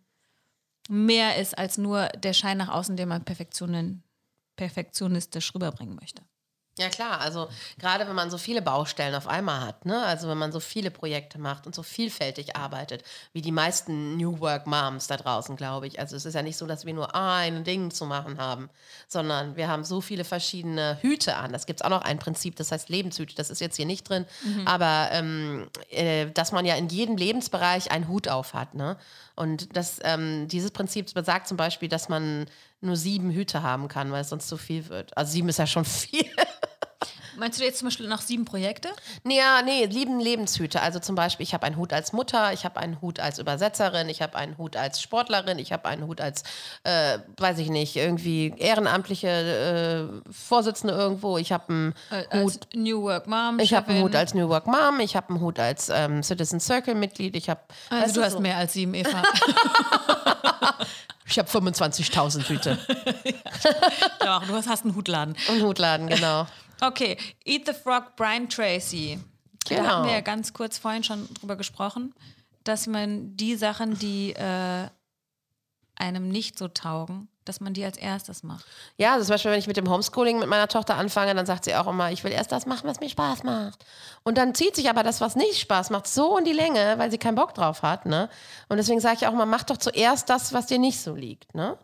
mehr 0.88 1.36
ist 1.36 1.56
als 1.56 1.78
nur 1.78 2.08
der 2.08 2.32
Schein 2.32 2.58
nach 2.58 2.68
außen, 2.68 2.96
den 2.96 3.08
man 3.08 3.24
perfektionistisch 4.56 5.54
rüberbringen 5.54 5.96
möchte. 5.96 6.22
Ja 6.78 6.90
klar, 6.90 7.22
also 7.22 7.48
gerade 7.78 8.06
wenn 8.06 8.14
man 8.14 8.30
so 8.30 8.36
viele 8.36 8.60
Baustellen 8.60 9.14
auf 9.14 9.26
einmal 9.26 9.62
hat, 9.62 9.86
ne? 9.86 10.04
also 10.04 10.28
wenn 10.28 10.36
man 10.36 10.52
so 10.52 10.60
viele 10.60 10.90
Projekte 10.90 11.38
macht 11.38 11.66
und 11.66 11.74
so 11.74 11.82
vielfältig 11.82 12.54
arbeitet, 12.54 13.02
wie 13.32 13.40
die 13.40 13.50
meisten 13.50 14.18
New 14.18 14.40
Work 14.40 14.66
Moms 14.66 15.06
da 15.06 15.16
draußen, 15.16 15.56
glaube 15.56 15.86
ich. 15.86 15.98
Also 15.98 16.16
es 16.16 16.26
ist 16.26 16.34
ja 16.34 16.42
nicht 16.42 16.58
so, 16.58 16.66
dass 16.66 16.84
wir 16.84 16.92
nur 16.92 17.14
ein 17.14 17.64
Ding 17.64 17.90
zu 17.90 18.04
machen 18.04 18.36
haben, 18.38 18.68
sondern 19.08 19.56
wir 19.56 19.68
haben 19.68 19.84
so 19.84 20.02
viele 20.02 20.24
verschiedene 20.24 20.98
Hüte 21.00 21.36
an. 21.36 21.50
Das 21.50 21.64
gibt 21.64 21.80
es 21.80 21.84
auch 21.84 21.88
noch 21.88 22.02
ein 22.02 22.18
Prinzip, 22.18 22.56
das 22.56 22.70
heißt 22.70 22.90
Lebenshüte, 22.90 23.34
das 23.34 23.48
ist 23.48 23.60
jetzt 23.60 23.76
hier 23.76 23.86
nicht 23.86 24.06
drin, 24.06 24.26
mhm. 24.44 24.68
aber 24.68 25.08
ähm, 25.12 25.70
äh, 25.88 26.26
dass 26.26 26.52
man 26.52 26.66
ja 26.66 26.74
in 26.74 26.88
jedem 26.88 27.16
Lebensbereich 27.16 27.90
einen 27.90 28.06
Hut 28.06 28.28
auf 28.28 28.52
hat. 28.52 28.74
Ne? 28.74 28.98
Und 29.34 29.74
das, 29.74 29.98
ähm, 30.02 30.46
dieses 30.48 30.72
Prinzip 30.72 31.12
besagt 31.14 31.48
zum 31.48 31.56
Beispiel, 31.56 31.88
dass 31.88 32.10
man 32.10 32.46
nur 32.82 32.96
sieben 32.96 33.30
Hüte 33.30 33.62
haben 33.62 33.88
kann, 33.88 34.12
weil 34.12 34.20
es 34.22 34.28
sonst 34.28 34.48
zu 34.48 34.56
viel 34.56 34.88
wird. 34.88 35.16
Also 35.16 35.32
sieben 35.32 35.48
ist 35.48 35.58
ja 35.58 35.66
schon 35.66 35.84
viel. 35.86 36.26
Meinst 37.38 37.60
du 37.60 37.64
jetzt 37.64 37.78
zum 37.78 37.86
Beispiel 37.88 38.08
noch 38.08 38.20
sieben 38.20 38.44
Projekte? 38.44 38.88
Nee, 39.24 39.38
ja, 39.38 39.62
nee, 39.62 39.84
lieben 39.86 40.20
Lebenshüte. 40.20 40.80
Also 40.80 40.98
zum 40.98 41.14
Beispiel, 41.14 41.44
ich 41.44 41.54
habe 41.54 41.66
einen 41.66 41.76
Hut 41.76 41.92
als 41.92 42.12
Mutter, 42.12 42.52
ich 42.52 42.64
habe 42.64 42.80
einen 42.80 43.00
Hut 43.00 43.20
als 43.20 43.38
Übersetzerin, 43.38 44.08
ich 44.08 44.22
habe 44.22 44.36
einen 44.36 44.56
Hut 44.58 44.76
als 44.76 45.00
Sportlerin, 45.02 45.58
ich 45.58 45.72
habe 45.72 45.86
einen 45.88 46.06
Hut 46.06 46.20
als, 46.20 46.42
äh, 46.84 47.18
weiß 47.36 47.58
ich 47.58 47.68
nicht, 47.70 47.96
irgendwie 47.96 48.54
ehrenamtliche 48.56 49.28
äh, 50.26 50.32
Vorsitzende 50.32 50.94
irgendwo, 50.94 51.38
ich 51.38 51.52
habe 51.52 51.68
einen 51.68 51.94
Äh, 52.10 52.22
Hut. 52.42 52.52
als 52.54 52.58
New 52.74 53.02
Work 53.02 53.26
Mom. 53.26 53.58
Ich 53.58 53.74
habe 53.74 53.88
einen. 53.88 54.02
Hut 54.02 54.14
als 54.16 54.34
New 54.34 54.48
Work 54.48 54.66
Mom, 54.66 55.00
ich 55.00 55.16
habe 55.16 55.28
einen 55.30 55.40
Hut 55.40 55.58
als 55.58 55.88
ähm, 55.88 56.22
Citizen 56.22 56.60
Circle 56.60 56.94
Mitglied, 56.94 57.36
ich 57.36 57.48
habe 57.50 57.60
Also 57.90 58.20
du 58.20 58.24
hast 58.26 58.40
mehr 58.40 58.56
als 58.56 58.72
sieben, 58.72 58.94
Eva. 58.94 59.22
ich 61.28 61.38
habe 61.38 61.48
25.000 61.48 62.48
Hüte 62.48 62.78
Doch, 64.20 64.44
du 64.46 64.54
hast, 64.54 64.84
einen 64.84 64.94
Hutladen. 64.94 65.36
und 65.48 65.62
Hutladen, 65.62 66.06
genau. 66.08 66.46
Okay, 66.80 67.16
Eat 67.44 67.66
the 67.66 67.72
Frog, 67.72 68.16
Brian 68.16 68.48
Tracy. 68.48 69.18
Da 69.68 69.76
Genau. 69.76 69.88
hatten 69.88 70.06
wir 70.06 70.12
ja 70.14 70.20
ganz 70.20 70.52
kurz 70.52 70.78
vorhin 70.78 71.02
schon 71.04 71.28
drüber 71.34 71.56
gesprochen, 71.56 72.14
dass 72.64 72.86
man 72.86 73.36
die 73.36 73.56
Sachen, 73.56 73.98
die 73.98 74.32
äh, 74.34 74.88
einem 75.96 76.28
nicht 76.28 76.58
so 76.58 76.68
taugen, 76.68 77.28
dass 77.44 77.60
man 77.60 77.72
die 77.74 77.84
als 77.84 77.96
erstes 77.96 78.42
macht. 78.42 78.64
Ja, 78.98 79.14
also 79.14 79.24
zum 79.24 79.34
Beispiel, 79.34 79.50
wenn 79.52 79.58
ich 79.58 79.66
mit 79.68 79.76
dem 79.76 79.88
Homeschooling 79.88 80.38
mit 80.38 80.48
meiner 80.48 80.68
Tochter 80.68 80.96
anfange, 80.96 81.34
dann 81.34 81.46
sagt 81.46 81.64
sie 81.64 81.74
auch 81.76 81.86
immer, 81.86 82.10
ich 82.12 82.22
will 82.24 82.32
erst 82.32 82.52
das 82.52 82.66
machen, 82.66 82.88
was 82.88 83.00
mir 83.00 83.08
Spaß 83.08 83.44
macht. 83.44 83.84
Und 84.24 84.36
dann 84.36 84.54
zieht 84.54 84.76
sich 84.76 84.90
aber 84.90 85.02
das, 85.02 85.20
was 85.20 85.36
nicht 85.36 85.58
Spaß 85.60 85.90
macht, 85.90 86.06
so 86.08 86.36
in 86.38 86.44
die 86.44 86.52
Länge, 86.52 86.98
weil 86.98 87.10
sie 87.10 87.18
keinen 87.18 87.36
Bock 87.36 87.54
drauf 87.54 87.82
hat. 87.82 88.04
Ne? 88.04 88.28
Und 88.68 88.76
deswegen 88.76 89.00
sage 89.00 89.16
ich 89.20 89.26
auch 89.26 89.32
immer, 89.32 89.46
mach 89.46 89.62
doch 89.62 89.76
zuerst 89.78 90.28
das, 90.28 90.52
was 90.52 90.66
dir 90.66 90.78
nicht 90.78 91.00
so 91.00 91.14
liegt. 91.14 91.54
Ne? 91.54 91.78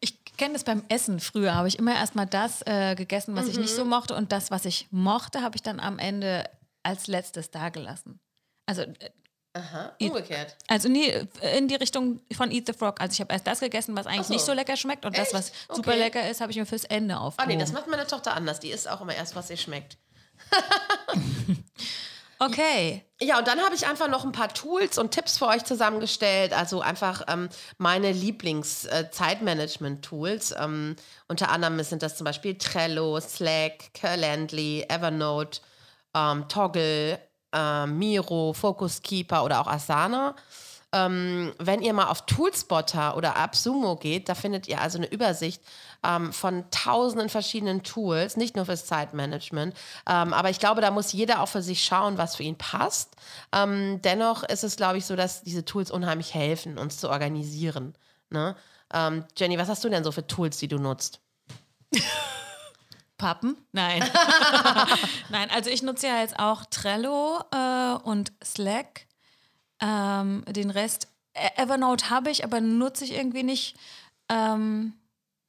Ich 0.00 0.21
kenne 0.36 0.54
das 0.54 0.64
beim 0.64 0.82
Essen. 0.88 1.20
Früher 1.20 1.54
habe 1.54 1.68
ich 1.68 1.78
immer 1.78 1.94
erstmal 1.94 2.26
das 2.26 2.62
äh, 2.66 2.94
gegessen, 2.94 3.34
was 3.36 3.48
ich 3.48 3.58
nicht 3.58 3.74
so 3.74 3.84
mochte. 3.84 4.14
Und 4.14 4.32
das, 4.32 4.50
was 4.50 4.64
ich 4.64 4.88
mochte, 4.90 5.42
habe 5.42 5.56
ich 5.56 5.62
dann 5.62 5.80
am 5.80 5.98
Ende 5.98 6.48
als 6.82 7.06
letztes 7.06 7.50
dagelassen. 7.50 8.18
Also, 8.66 8.82
äh, 8.82 9.10
Aha, 9.54 9.92
umgekehrt. 10.00 10.56
also 10.68 10.88
nie 10.88 11.06
äh, 11.08 11.58
in 11.58 11.68
die 11.68 11.74
Richtung 11.74 12.20
von 12.32 12.50
Eat 12.50 12.66
the 12.66 12.72
Frog. 12.72 13.00
Also 13.00 13.12
ich 13.12 13.20
habe 13.20 13.32
erst 13.34 13.46
das 13.46 13.60
gegessen, 13.60 13.94
was 13.96 14.06
eigentlich 14.06 14.26
so. 14.28 14.32
nicht 14.32 14.44
so 14.46 14.52
lecker 14.54 14.76
schmeckt. 14.76 15.04
Und 15.04 15.16
das, 15.18 15.28
Echt? 15.28 15.34
was 15.34 15.52
Okay. 15.68 15.76
super 15.76 15.96
lecker 15.96 16.30
ist, 16.30 16.40
habe 16.40 16.50
ich 16.52 16.56
mir 16.58 16.64
fürs 16.66 16.84
Ende 16.84 17.14
Ah 17.16 17.20
aufgehoben. 17.20 17.54
nee, 17.54 17.60
das 17.60 17.72
macht 17.72 17.86
meine 17.88 18.06
Tochter 18.06 18.34
anders. 18.34 18.60
Die 18.60 18.70
isst 18.70 18.88
auch 18.88 19.00
immer 19.02 19.14
erst, 19.14 19.36
was 19.36 19.50
ihr 19.50 19.56
schmeckt. 19.58 19.98
okay. 22.44 23.04
Ja, 23.20 23.38
und 23.38 23.46
dann 23.46 23.60
habe 23.60 23.74
ich 23.74 23.86
einfach 23.86 24.08
noch 24.08 24.24
ein 24.24 24.32
paar 24.32 24.52
Tools 24.52 24.98
und 24.98 25.12
Tipps 25.12 25.38
für 25.38 25.46
euch 25.46 25.64
zusammengestellt. 25.64 26.52
Also 26.52 26.80
einfach 26.80 27.22
ähm, 27.28 27.48
meine 27.78 28.10
Lieblings-Zeitmanagement-Tools. 28.12 30.54
ähm, 30.58 30.96
unter 31.28 31.50
anderem 31.50 31.80
sind 31.82 32.02
das 32.02 32.16
zum 32.16 32.24
Beispiel 32.24 32.58
Trello, 32.58 33.20
Slack, 33.20 33.94
Calendly, 33.94 34.86
Evernote, 34.88 35.60
ähm, 36.14 36.48
Toggle, 36.48 37.20
ähm, 37.52 37.98
Miro, 37.98 38.52
Focus 38.52 39.02
Keeper 39.02 39.44
oder 39.44 39.60
auch 39.60 39.68
Asana. 39.68 40.34
Ähm, 40.94 41.54
wenn 41.58 41.80
ihr 41.80 41.94
mal 41.94 42.08
auf 42.08 42.26
Toolspotter 42.26 43.16
oder 43.16 43.36
AppSumo 43.36 43.96
geht, 43.96 44.28
da 44.28 44.34
findet 44.34 44.68
ihr 44.68 44.80
also 44.80 44.98
eine 44.98 45.10
Übersicht 45.10 45.62
ähm, 46.04 46.32
von 46.32 46.64
tausenden 46.70 47.28
verschiedenen 47.28 47.82
Tools, 47.82 48.36
nicht 48.36 48.56
nur 48.56 48.64
fürs 48.66 48.86
Zeitmanagement. 48.86 49.74
Ähm, 50.08 50.32
aber 50.32 50.50
ich 50.50 50.58
glaube, 50.58 50.80
da 50.80 50.90
muss 50.90 51.12
jeder 51.12 51.40
auch 51.40 51.48
für 51.48 51.62
sich 51.62 51.84
schauen, 51.84 52.18
was 52.18 52.36
für 52.36 52.42
ihn 52.42 52.58
passt. 52.58 53.14
Ähm, 53.52 54.00
dennoch 54.02 54.42
ist 54.42 54.64
es, 54.64 54.76
glaube 54.76 54.98
ich, 54.98 55.06
so, 55.06 55.16
dass 55.16 55.42
diese 55.42 55.64
Tools 55.64 55.90
unheimlich 55.90 56.34
helfen, 56.34 56.78
uns 56.78 56.98
zu 56.98 57.08
organisieren. 57.10 57.94
Ne? 58.30 58.56
Ähm, 58.92 59.24
Jenny, 59.36 59.58
was 59.58 59.68
hast 59.68 59.84
du 59.84 59.88
denn 59.88 60.04
so 60.04 60.12
für 60.12 60.26
Tools, 60.26 60.58
die 60.58 60.68
du 60.68 60.78
nutzt? 60.78 61.20
Pappen? 63.16 63.56
Nein. 63.70 64.02
Nein, 65.28 65.48
also 65.54 65.70
ich 65.70 65.82
nutze 65.82 66.08
ja 66.08 66.20
jetzt 66.20 66.38
auch 66.38 66.64
Trello 66.66 67.40
äh, 67.52 67.94
und 68.02 68.32
Slack. 68.44 69.06
Ähm, 69.80 70.44
den 70.48 70.70
Rest, 70.70 71.06
E- 71.34 71.60
Evernote 71.62 72.10
habe 72.10 72.30
ich, 72.30 72.44
aber 72.44 72.60
nutze 72.60 73.04
ich 73.04 73.12
irgendwie 73.14 73.44
nicht. 73.44 73.76
Ähm, 74.28 74.94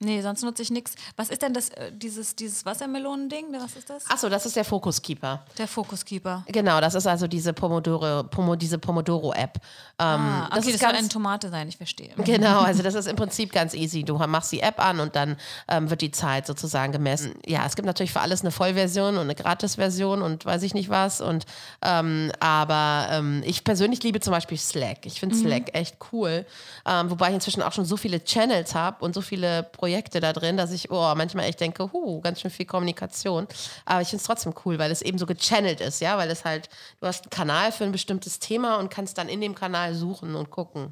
nee, 0.04 0.22
sonst 0.22 0.44
nutze 0.44 0.62
ich 0.62 0.72
nichts. 0.72 0.96
Was 1.16 1.30
ist 1.30 1.42
denn 1.42 1.54
das, 1.54 1.70
äh, 1.70 1.92
dieses, 1.92 2.36
dieses 2.36 2.66
Wassermelonending? 2.66 3.48
Was 3.54 3.76
ist 3.76 3.90
das? 3.90 4.10
Achso, 4.10 4.30
das 4.30 4.46
ist 4.46 4.56
der 4.56 4.66
Focus 4.66 5.02
Keeper. 5.02 5.44
Der 5.58 5.68
Focus 5.68 6.04
Keeper. 6.06 6.44
Genau, 6.48 6.80
das 6.82 6.96
ist 6.96 7.08
also 7.08 7.28
diese 7.28 7.54
Pomodoro, 7.54 8.24
Pomo, 8.24 8.56
diese 8.56 8.78
Pomodoro-App. 8.78 9.58
Ähm, 10.00 10.06
Ah, 10.34 10.48
okay, 10.48 10.56
das 10.56 10.72
das, 10.74 10.80
ganz, 10.82 10.98
eine 10.98 11.10
Tomate 11.10 11.50
sein, 11.50 11.68
ich 11.68 11.78
verstehe. 11.78 12.10
Genau, 12.24 12.62
also 12.62 12.82
das 12.84 12.96
ist 12.96 13.08
im 13.08 13.16
Prinzip 13.16 13.52
ganz 13.52 13.74
easy. 13.74 14.04
Du 14.04 14.18
machst 14.18 14.52
die 14.52 14.60
App 14.62 14.80
an 14.84 15.00
und 15.00 15.16
dann 15.16 15.38
ähm, 15.68 15.90
wird 15.90 16.02
die 16.02 16.12
Zeit 16.12 16.48
sozusagen 16.48 16.92
gemessen. 16.92 17.36
Ja, 17.46 17.66
es 17.66 17.76
gibt 17.76 17.86
natürlich 17.86 18.12
für 18.12 18.22
alles 18.22 18.42
eine 18.42 18.52
Vollversion 18.52 19.16
und 19.16 19.22
eine 19.22 19.36
Gratisversion 19.36 20.22
und 20.22 20.46
weiß 20.46 20.64
ich 20.64 20.74
nicht 20.74 20.90
was. 20.90 21.22
Und 21.22 21.46
ähm, 21.82 22.32
aber 22.40 23.08
ähm, 23.12 23.42
ich 23.46 23.64
persönlich 23.64 24.02
liebe 24.04 24.20
zum 24.20 24.32
Beispiel 24.32 24.58
Slack. 24.58 25.06
Ich 25.06 25.20
finde 25.20 25.36
Slack 25.36 25.76
echt 25.76 25.98
cool. 26.12 26.46
Ähm, 26.86 27.10
wobei 27.10 27.30
ich 27.30 27.36
inzwischen 27.36 27.62
auch 27.62 27.74
schon 27.74 27.86
so 27.86 27.98
viele 27.98 28.24
Channels 28.24 28.74
habe 28.74 29.04
und 29.04 29.14
so 29.14 29.22
viele 29.22 29.64
Projekte 29.64 29.93
da 30.20 30.34
drin, 30.34 30.58
dass 30.58 30.72
ich 30.72 30.92
oh, 30.92 31.14
manchmal 31.16 31.46
echt 31.46 31.60
denke, 31.60 31.92
huh, 31.92 32.22
ganz 32.22 32.42
schön 32.42 32.52
viel 32.52 32.66
Kommunikation. 32.66 33.48
Aber 33.86 34.02
ich 34.02 34.10
finde 34.10 34.22
es 34.22 34.28
trotzdem 34.28 34.54
cool, 34.66 34.80
weil 34.80 34.92
es 34.92 35.02
eben 35.02 35.18
so 35.18 35.26
gechannelt 35.26 35.82
ist, 35.82 36.02
ja, 36.02 36.18
weil 36.18 36.30
es 36.30 36.46
halt, 36.46 36.70
du 37.00 37.08
hast 37.08 37.26
einen 37.26 37.30
Kanal 37.30 37.72
für 37.72 37.84
ein 37.84 37.92
bestimmtes 37.92 38.40
Thema 38.40 38.78
und 38.78 38.90
kannst 38.90 39.18
dann 39.18 39.30
in 39.30 39.42
dem 39.42 39.56
Kanal 39.56 39.94
suchen 39.94 40.36
und 40.36 40.50
gucken. 40.50 40.92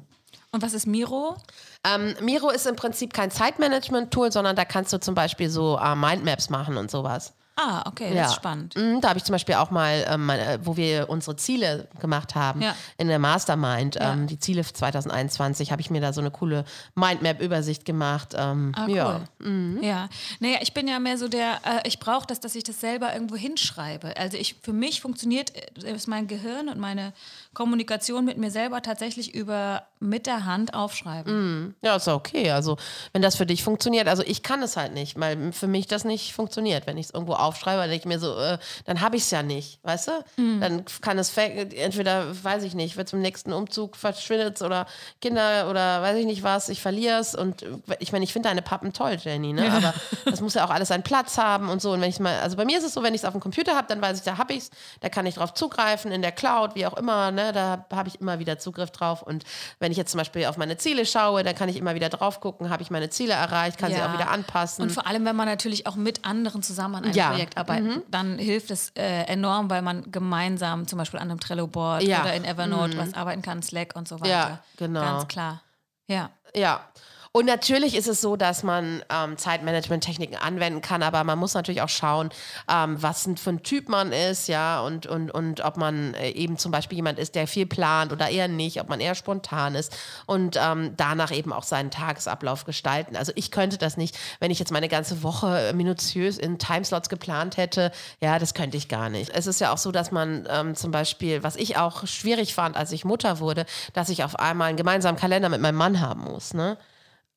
Und 0.50 0.62
was 0.62 0.74
ist 0.74 0.86
Miro? 0.86 1.36
Ähm, 1.84 2.14
Miro 2.20 2.50
ist 2.50 2.66
im 2.66 2.76
Prinzip 2.76 3.14
kein 3.14 3.30
Zeitmanagement-Tool, 3.30 4.30
sondern 4.30 4.54
da 4.54 4.64
kannst 4.64 4.92
du 4.92 5.00
zum 5.00 5.14
Beispiel 5.14 5.48
so 5.48 5.78
äh, 5.78 5.94
Mindmaps 5.94 6.50
machen 6.50 6.76
und 6.76 6.90
sowas. 6.90 7.32
Ah, 7.56 7.82
okay, 7.86 8.14
das 8.14 8.30
ist 8.30 8.36
spannend. 8.36 8.74
Mhm, 8.76 9.00
da 9.02 9.08
habe 9.10 9.18
ich 9.18 9.24
zum 9.24 9.34
Beispiel 9.34 9.56
auch 9.56 9.70
mal, 9.70 10.04
ähm, 10.08 10.24
meine, 10.26 10.58
wo 10.64 10.76
wir 10.76 11.10
unsere 11.10 11.36
Ziele 11.36 11.86
gemacht 12.00 12.34
haben, 12.34 12.62
Ja. 12.62 12.74
in 12.96 13.08
der 13.08 13.18
Mastermind, 13.18 13.96
Ja. 13.96 14.14
ähm, 14.14 14.26
die 14.26 14.38
Ziele 14.38 14.64
für 14.64 14.72
2021, 14.72 15.70
habe 15.70 15.82
ich 15.82 15.90
mir 15.90 16.00
da 16.00 16.12
so 16.14 16.20
eine 16.22 16.30
coole 16.30 16.64
Mindmap-Übersicht 16.94 17.84
gemacht. 17.84 18.34
Ähm, 18.34 18.72
Ah, 18.74 18.86
ja. 18.88 19.20
cool. 19.40 19.78
Ja. 19.82 20.08
Naja, 20.40 20.58
ich 20.62 20.72
bin 20.72 20.88
ja 20.88 20.98
mehr 20.98 21.18
so 21.18 21.28
der, 21.28 21.60
äh, 21.64 21.86
ich 21.86 21.98
brauche 21.98 22.26
das, 22.26 22.40
dass 22.40 22.54
ich 22.54 22.64
das 22.64 22.80
selber 22.80 23.12
irgendwo 23.12 23.36
hinschreibe. 23.36 24.16
Also 24.16 24.36
ich, 24.38 24.56
für 24.62 24.72
mich 24.72 25.00
funktioniert 25.02 25.52
äh, 25.84 25.92
ist 25.92 26.08
mein 26.08 26.26
Gehirn 26.28 26.68
und 26.70 26.78
meine 26.78 27.12
Kommunikation 27.54 28.24
mit 28.24 28.38
mir 28.38 28.50
selber 28.50 28.82
tatsächlich 28.82 29.34
über 29.34 29.86
mit 30.00 30.26
der 30.26 30.44
Hand 30.44 30.74
aufschreiben. 30.74 31.74
Ja, 31.82 31.96
ist 31.96 32.08
okay. 32.08 32.50
Also, 32.50 32.76
wenn 33.12 33.22
das 33.22 33.36
für 33.36 33.46
dich 33.46 33.62
funktioniert, 33.62 34.08
also 34.08 34.22
ich 34.26 34.42
kann 34.42 34.62
es 34.62 34.76
halt 34.76 34.94
nicht, 34.94 35.18
weil 35.20 35.52
für 35.52 35.68
mich 35.68 35.86
das 35.86 36.04
nicht 36.04 36.32
funktioniert. 36.34 36.86
Wenn 36.86 36.96
ich 36.96 37.06
es 37.06 37.14
irgendwo 37.14 37.34
aufschreibe, 37.34 37.80
dann 37.80 37.90
denke 37.90 38.02
ich 38.02 38.08
mir 38.08 38.18
so, 38.18 38.36
äh, 38.36 38.58
dann 38.84 39.00
habe 39.00 39.16
ich 39.16 39.22
es 39.22 39.30
ja 39.30 39.42
nicht, 39.42 39.78
weißt 39.84 40.08
du? 40.08 40.12
Dann 40.60 40.84
kann 41.02 41.18
es 41.18 41.36
entweder, 41.36 42.26
weiß 42.42 42.64
ich 42.64 42.74
nicht, 42.74 42.96
wird 42.96 43.08
zum 43.08 43.20
nächsten 43.20 43.52
Umzug 43.52 43.96
verschwindet 43.96 44.60
oder 44.62 44.86
Kinder 45.20 45.68
oder 45.70 46.02
weiß 46.02 46.16
ich 46.18 46.26
nicht 46.26 46.42
was, 46.42 46.68
ich 46.68 46.80
verliere 46.80 47.20
es. 47.20 47.34
Und 47.34 47.62
äh, 47.62 47.68
ich 48.00 48.12
meine, 48.12 48.24
ich 48.24 48.32
finde 48.32 48.48
deine 48.48 48.62
Pappen 48.62 48.92
toll, 48.92 49.18
Jenny, 49.22 49.52
ne? 49.52 49.70
Aber 49.72 49.94
das 50.24 50.40
muss 50.40 50.54
ja 50.54 50.64
auch 50.64 50.70
alles 50.70 50.88
seinen 50.88 51.04
Platz 51.04 51.38
haben 51.38 51.68
und 51.68 51.80
so. 51.80 51.92
Und 51.92 52.00
wenn 52.00 52.10
ich 52.10 52.18
mal, 52.18 52.40
also 52.40 52.56
bei 52.56 52.64
mir 52.64 52.78
ist 52.78 52.84
es 52.84 52.94
so, 52.94 53.02
wenn 53.02 53.14
ich 53.14 53.20
es 53.20 53.24
auf 53.24 53.32
dem 53.32 53.40
Computer 53.40 53.76
habe, 53.76 53.86
dann 53.88 54.00
weiß 54.02 54.18
ich, 54.18 54.24
da 54.24 54.38
habe 54.38 54.54
ich 54.54 54.60
es, 54.60 54.70
da 55.00 55.08
kann 55.08 55.26
ich 55.26 55.36
drauf 55.36 55.54
zugreifen, 55.54 56.10
in 56.10 56.22
der 56.22 56.32
Cloud, 56.32 56.74
wie 56.74 56.86
auch 56.86 56.96
immer, 56.96 57.30
ne? 57.30 57.41
Da 57.50 57.86
habe 57.92 58.08
ich 58.08 58.20
immer 58.20 58.38
wieder 58.38 58.58
Zugriff 58.60 58.90
drauf. 58.92 59.22
Und 59.22 59.42
wenn 59.80 59.90
ich 59.90 59.98
jetzt 59.98 60.12
zum 60.12 60.18
Beispiel 60.18 60.46
auf 60.46 60.56
meine 60.56 60.76
Ziele 60.76 61.04
schaue, 61.06 61.42
dann 61.42 61.56
kann 61.56 61.68
ich 61.68 61.76
immer 61.76 61.96
wieder 61.96 62.08
drauf 62.10 62.40
gucken, 62.40 62.70
habe 62.70 62.82
ich 62.82 62.90
meine 62.90 63.10
Ziele 63.10 63.32
erreicht, 63.32 63.78
kann 63.78 63.90
sie 63.90 63.98
Ja. 63.98 64.08
auch 64.08 64.12
wieder 64.12 64.30
anpassen. 64.30 64.82
Und 64.82 64.90
vor 64.92 65.06
allem, 65.08 65.24
wenn 65.24 65.34
man 65.34 65.48
natürlich 65.48 65.86
auch 65.86 65.96
mit 65.96 66.24
anderen 66.24 66.62
zusammen 66.62 66.96
an 66.96 67.04
einem 67.04 67.14
Ja. 67.14 67.30
Projekt 67.30 67.56
arbeitet, 67.58 68.02
dann 68.10 68.38
hilft 68.38 68.70
es 68.70 68.90
äh, 68.94 69.22
enorm, 69.24 69.70
weil 69.70 69.82
man 69.82 70.12
gemeinsam 70.12 70.86
zum 70.86 70.98
Beispiel 70.98 71.18
an 71.18 71.30
einem 71.30 71.40
Trello-Board 71.40 72.02
Ja. 72.04 72.20
oder 72.20 72.34
in 72.34 72.44
Evernote 72.44 72.96
was 72.98 73.14
arbeiten 73.14 73.42
kann, 73.42 73.62
Slack 73.62 73.96
und 73.96 74.06
so 74.06 74.20
weiter. 74.20 74.30
Ja, 74.30 74.58
genau. 74.76 75.00
Ganz 75.00 75.26
klar. 75.28 75.62
Ja. 76.06 76.30
Ja. 76.54 76.80
Und 77.34 77.46
natürlich 77.46 77.96
ist 77.96 78.08
es 78.08 78.20
so, 78.20 78.36
dass 78.36 78.62
man 78.62 79.02
ähm, 79.08 79.38
Zeitmanagement-Techniken 79.38 80.36
anwenden 80.36 80.82
kann, 80.82 81.02
aber 81.02 81.24
man 81.24 81.38
muss 81.38 81.54
natürlich 81.54 81.80
auch 81.80 81.88
schauen, 81.88 82.28
ähm, 82.70 83.02
was 83.02 83.26
für 83.36 83.50
ein 83.50 83.62
Typ 83.62 83.88
man 83.88 84.12
ist, 84.12 84.48
ja, 84.48 84.82
und, 84.82 85.06
und, 85.06 85.30
und 85.30 85.64
ob 85.64 85.78
man 85.78 86.12
äh, 86.12 86.28
eben 86.32 86.58
zum 86.58 86.72
Beispiel 86.72 86.96
jemand 86.96 87.18
ist, 87.18 87.34
der 87.34 87.46
viel 87.46 87.64
plant 87.64 88.12
oder 88.12 88.28
eher 88.28 88.48
nicht, 88.48 88.82
ob 88.82 88.90
man 88.90 89.00
eher 89.00 89.14
spontan 89.14 89.74
ist 89.74 89.96
und 90.26 90.58
ähm, 90.60 90.92
danach 90.98 91.32
eben 91.32 91.54
auch 91.54 91.62
seinen 91.62 91.90
Tagesablauf 91.90 92.66
gestalten. 92.66 93.16
Also 93.16 93.32
ich 93.34 93.50
könnte 93.50 93.78
das 93.78 93.96
nicht, 93.96 94.18
wenn 94.38 94.50
ich 94.50 94.58
jetzt 94.58 94.70
meine 94.70 94.90
ganze 94.90 95.22
Woche 95.22 95.72
minutiös 95.74 96.36
in 96.36 96.58
Timeslots 96.58 97.08
geplant 97.08 97.56
hätte, 97.56 97.92
ja, 98.20 98.38
das 98.38 98.52
könnte 98.52 98.76
ich 98.76 98.88
gar 98.88 99.08
nicht. 99.08 99.30
Es 99.30 99.46
ist 99.46 99.58
ja 99.58 99.72
auch 99.72 99.78
so, 99.78 99.90
dass 99.90 100.10
man 100.10 100.46
ähm, 100.50 100.74
zum 100.74 100.90
Beispiel, 100.90 101.42
was 101.42 101.56
ich 101.56 101.78
auch 101.78 102.06
schwierig 102.06 102.54
fand, 102.54 102.76
als 102.76 102.92
ich 102.92 103.06
Mutter 103.06 103.40
wurde, 103.40 103.64
dass 103.94 104.10
ich 104.10 104.22
auf 104.22 104.38
einmal 104.38 104.68
einen 104.68 104.76
gemeinsamen 104.76 105.16
Kalender 105.18 105.48
mit 105.48 105.62
meinem 105.62 105.76
Mann 105.76 106.00
haben 106.00 106.24
muss, 106.24 106.52
ne? 106.52 106.76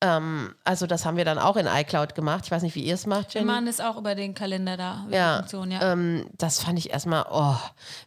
Ähm, 0.02 0.54
also 0.62 0.86
das 0.86 1.06
haben 1.06 1.16
wir 1.16 1.24
dann 1.24 1.38
auch 1.38 1.56
in 1.56 1.66
iCloud 1.66 2.14
gemacht. 2.14 2.42
Ich 2.44 2.50
weiß 2.50 2.62
nicht, 2.62 2.74
wie 2.74 2.82
ihr 2.84 2.92
es 2.94 3.06
macht, 3.06 3.32
Jenny. 3.32 3.46
Man 3.46 3.66
ist 3.66 3.82
auch 3.82 3.96
über 3.96 4.14
den 4.14 4.34
Kalender 4.34 4.76
da. 4.76 5.06
Ja, 5.10 5.38
Funktion, 5.38 5.70
ja. 5.70 5.92
Ähm, 5.92 6.26
das 6.36 6.62
fand 6.62 6.78
ich 6.78 6.90
erstmal, 6.90 7.24
oh, 7.30 7.56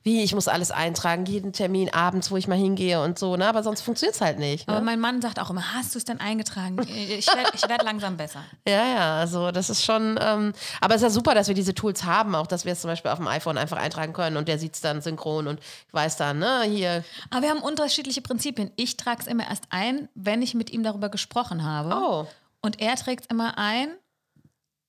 wie, 0.04 0.22
ich 0.24 0.36
muss 0.36 0.48
alles 0.48 0.70
eintragen, 0.70 1.26
jeden 1.26 1.52
Termin 1.52 1.92
abends, 1.92 2.30
wo 2.30 2.38
ich 2.38 2.48
mal 2.48 2.60
hingehe 2.60 3.02
und 3.02 3.18
so, 3.18 3.38
ne? 3.38 3.48
aber 3.48 3.64
sonst 3.64 3.82
funktioniert 3.82 4.14
es 4.14 4.22
halt 4.22 4.38
nicht. 4.38 4.70
Aber 4.70 4.80
Ne? 4.82 4.86
mein 4.86 5.00
Mann 5.00 5.20
sagt 5.24 5.40
auch 5.40 5.50
immer, 5.50 5.74
hast 5.74 5.96
du 5.96 5.98
es 5.98 6.06
denn 6.06 6.20
eingetragen? 6.20 6.78
Ich 7.20 7.28
werde 7.28 7.70
werd 7.70 7.84
langsam 7.84 8.18
besser. 8.18 8.42
Ja, 8.68 8.86
ja, 8.86 9.20
also 9.20 9.52
das 9.52 9.70
ist 9.72 9.84
schon, 9.84 10.20
ähm, 10.22 10.54
aber 10.82 10.94
es 10.96 11.02
ist 11.02 11.08
ja 11.08 11.10
super, 11.10 11.34
dass 11.34 11.48
wir 11.48 11.56
diese 11.56 11.74
Tools 11.74 12.04
haben, 12.04 12.36
auch 12.36 12.46
dass 12.46 12.66
wir 12.66 12.74
es 12.74 12.82
zum 12.82 12.90
Beispiel 12.90 13.10
auf 13.10 13.18
dem 13.18 13.28
iPhone 13.28 13.58
einfach 13.58 13.78
eintragen 13.78 14.14
können 14.14 14.38
und 14.38 14.48
der 14.48 14.60
sieht 14.60 14.76
es 14.76 14.82
dann 14.82 15.02
synchron 15.02 15.48
und 15.48 15.60
weiß 15.92 16.18
dann, 16.18 16.38
ne, 16.40 16.62
hier, 16.66 17.04
Aber 17.32 17.42
wir 17.42 17.50
haben 17.50 17.62
unterschiedliche 17.62 18.22
Prinzipien. 18.22 18.70
Ich 18.76 18.96
trage 18.96 19.22
es 19.22 19.28
immer 19.28 19.48
erst 19.50 19.64
ein, 19.72 20.08
wenn 20.14 20.42
ich 20.44 20.54
mit 20.54 20.70
ihm 20.70 20.84
darüber 20.84 21.10
gesprochen 21.10 21.64
habe. 21.66 21.79
Oh, 21.88 22.28
Und 22.62 22.80
er 22.82 22.96
trägt 22.96 23.26
es 23.26 23.28
immer 23.30 23.58
ein 23.58 23.90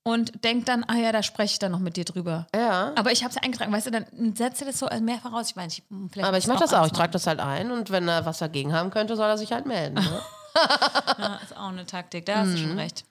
und 0.03 0.45
denkt 0.45 0.69
dann, 0.69 0.85
ah 0.85 0.95
ja, 0.97 1.13
da 1.13 1.23
spreche 1.23 1.53
ich 1.53 1.59
dann 1.59 1.73
noch 1.73 1.79
mit 1.79 1.97
dir 1.97 2.05
drüber. 2.05 2.47
ja. 2.55 2.93
Aber 2.97 3.13
ich 3.13 3.23
habe 3.23 3.29
es 3.31 3.37
ja 3.37 3.43
eingetragen, 3.43 3.73
weißt 3.73 3.87
du, 3.87 3.91
dann 3.91 4.07
setzt 4.35 4.63
er 4.63 4.67
das 4.69 4.79
so 4.79 4.89
mehrfach 5.01 5.33
raus. 5.33 5.49
Ich 5.51 5.57
meine, 5.57 5.69
ich, 5.69 5.83
hm, 5.89 6.09
vielleicht 6.11 6.27
Aber 6.29 6.39
ich 6.39 6.47
mache 6.47 6.61
das 6.61 6.73
auch, 6.75 6.87
ich 6.87 6.93
trage 6.93 7.13
das 7.13 7.27
halt 7.27 7.39
ein 7.41 7.71
und 7.71 7.91
wenn 7.91 8.09
er 8.09 8.25
was 8.27 8.39
dagegen 8.39 8.73
haben 8.73 8.91
könnte, 8.91 9.15
soll 9.17 9.29
er 9.29 9.39
sich 9.39 9.53
halt 9.53 9.67
melden. 9.67 9.95
Ne? 9.95 10.23
Ja, 11.19 11.37
ist 11.45 11.57
auch 11.57 11.69
eine 11.69 11.87
Taktik, 11.87 12.27
da 12.27 12.39
hast 12.39 12.49
du 12.49 12.57
Mhm. 12.59 12.69
schon 12.71 12.79
recht. 12.79 13.05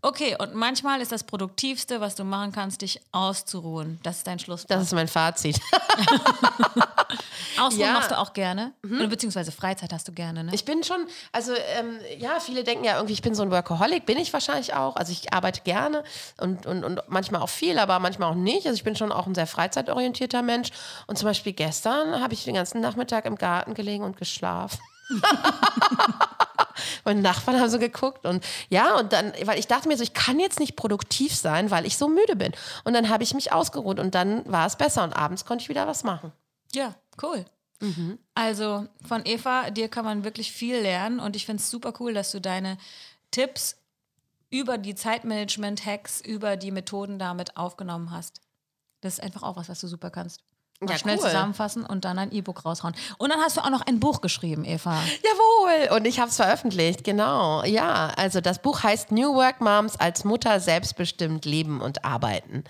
Okay, 0.00 0.36
und 0.38 0.54
manchmal 0.54 1.00
ist 1.00 1.10
das 1.10 1.24
Produktivste, 1.24 2.00
was 2.00 2.14
du 2.14 2.22
machen 2.22 2.52
kannst, 2.52 2.82
dich 2.82 3.00
auszuruhen. 3.10 3.98
Das 4.04 4.18
ist 4.18 4.26
dein 4.28 4.38
Schlusswort. 4.38 4.70
Das 4.70 4.82
ist 4.84 4.92
mein 4.92 5.08
Fazit. 5.08 5.60
Ausruhen 7.60 7.80
Ja. 7.80 7.92
machst 7.94 8.12
du 8.12 8.18
auch 8.18 8.32
gerne. 8.32 8.72
Oder 8.84 9.08
beziehungsweise 9.08 9.50
Freizeit 9.50 9.92
hast 9.92 10.06
du 10.06 10.12
gerne, 10.12 10.44
ne? 10.44 10.52
Ich 10.54 10.64
bin 10.64 10.84
schon, 10.84 11.04
also 11.32 11.52
ähm, 11.76 11.98
ja, 12.18 12.38
viele 12.38 12.62
denken 12.62 12.84
ja 12.84 12.94
irgendwie, 12.94 13.14
ich 13.14 13.22
bin 13.22 13.34
so 13.34 13.42
ein 13.42 13.50
Workaholic, 13.50 14.06
bin 14.06 14.18
ich 14.18 14.32
wahrscheinlich 14.32 14.72
auch. 14.74 14.94
Also 14.94 15.10
ich 15.10 15.32
arbeite 15.32 15.62
gerne 15.62 16.04
und, 16.40 16.66
und, 16.66 16.84
und 16.84 17.02
manchmal 17.08 17.42
auch 17.42 17.48
viel, 17.48 17.78
aber 17.80 17.98
manchmal 17.98 18.30
auch 18.30 18.36
nicht. 18.36 18.66
Also 18.68 18.76
ich 18.76 18.84
bin 18.84 18.94
schon 18.94 19.10
auch 19.10 19.26
ein 19.26 19.34
sehr 19.34 19.48
freizeitorientierter 19.48 20.42
Mensch. 20.42 20.68
Und 21.08 21.18
zum 21.18 21.26
Beispiel 21.26 21.54
gestern 21.54 22.20
habe 22.22 22.34
ich 22.34 22.44
den 22.44 22.54
ganzen 22.54 22.80
Nachmittag 22.80 23.24
im 23.24 23.34
Garten 23.34 23.74
gelegen 23.74 24.04
und 24.04 24.16
geschlafen. 24.16 24.78
Meine 27.04 27.20
Nachbarn 27.20 27.60
haben 27.60 27.70
so 27.70 27.78
geguckt 27.78 28.26
und 28.26 28.44
ja, 28.68 28.96
und 28.98 29.12
dann, 29.12 29.32
weil 29.44 29.58
ich 29.58 29.66
dachte 29.66 29.88
mir 29.88 29.96
so, 29.96 30.02
ich 30.02 30.14
kann 30.14 30.38
jetzt 30.38 30.60
nicht 30.60 30.76
produktiv 30.76 31.34
sein, 31.34 31.70
weil 31.70 31.86
ich 31.86 31.96
so 31.96 32.08
müde 32.08 32.36
bin. 32.36 32.52
Und 32.84 32.94
dann 32.94 33.08
habe 33.08 33.22
ich 33.22 33.34
mich 33.34 33.52
ausgeruht 33.52 33.98
und 33.98 34.14
dann 34.14 34.50
war 34.50 34.66
es 34.66 34.76
besser 34.76 35.04
und 35.04 35.14
abends 35.14 35.44
konnte 35.44 35.62
ich 35.62 35.68
wieder 35.68 35.86
was 35.86 36.04
machen. 36.04 36.32
Ja, 36.74 36.94
cool. 37.22 37.44
Mhm. 37.80 38.18
Also 38.34 38.86
von 39.06 39.22
Eva, 39.24 39.70
dir 39.70 39.88
kann 39.88 40.04
man 40.04 40.24
wirklich 40.24 40.52
viel 40.52 40.78
lernen 40.78 41.20
und 41.20 41.36
ich 41.36 41.46
finde 41.46 41.62
es 41.62 41.70
super 41.70 41.92
cool, 42.00 42.14
dass 42.14 42.32
du 42.32 42.40
deine 42.40 42.78
Tipps 43.30 43.76
über 44.50 44.78
die 44.78 44.94
Zeitmanagement-Hacks, 44.94 46.20
über 46.22 46.56
die 46.56 46.70
Methoden 46.70 47.18
damit 47.18 47.56
aufgenommen 47.56 48.10
hast. 48.10 48.40
Das 49.00 49.14
ist 49.14 49.20
einfach 49.20 49.42
auch 49.42 49.56
was, 49.56 49.68
was 49.68 49.80
du 49.80 49.86
super 49.86 50.10
kannst. 50.10 50.42
Ja, 50.86 50.96
schnell 50.96 51.16
cool. 51.16 51.24
zusammenfassen 51.24 51.84
und 51.84 52.04
dann 52.04 52.20
ein 52.20 52.30
E-Book 52.30 52.64
raushauen. 52.64 52.94
Und 53.18 53.32
dann 53.32 53.40
hast 53.40 53.56
du 53.56 53.62
auch 53.62 53.70
noch 53.70 53.80
ein 53.80 53.98
Buch 53.98 54.20
geschrieben, 54.20 54.64
Eva. 54.64 54.94
Jawohl, 55.24 55.96
und 55.96 56.06
ich 56.06 56.20
habe 56.20 56.30
es 56.30 56.36
veröffentlicht, 56.36 57.02
genau. 57.02 57.64
Ja, 57.64 58.12
also 58.16 58.40
das 58.40 58.60
Buch 58.60 58.84
heißt 58.84 59.10
New 59.10 59.34
Work 59.34 59.60
Moms 59.60 59.96
als 59.96 60.22
Mutter 60.22 60.60
selbstbestimmt 60.60 61.44
leben 61.44 61.80
und 61.80 62.04
arbeiten. 62.04 62.62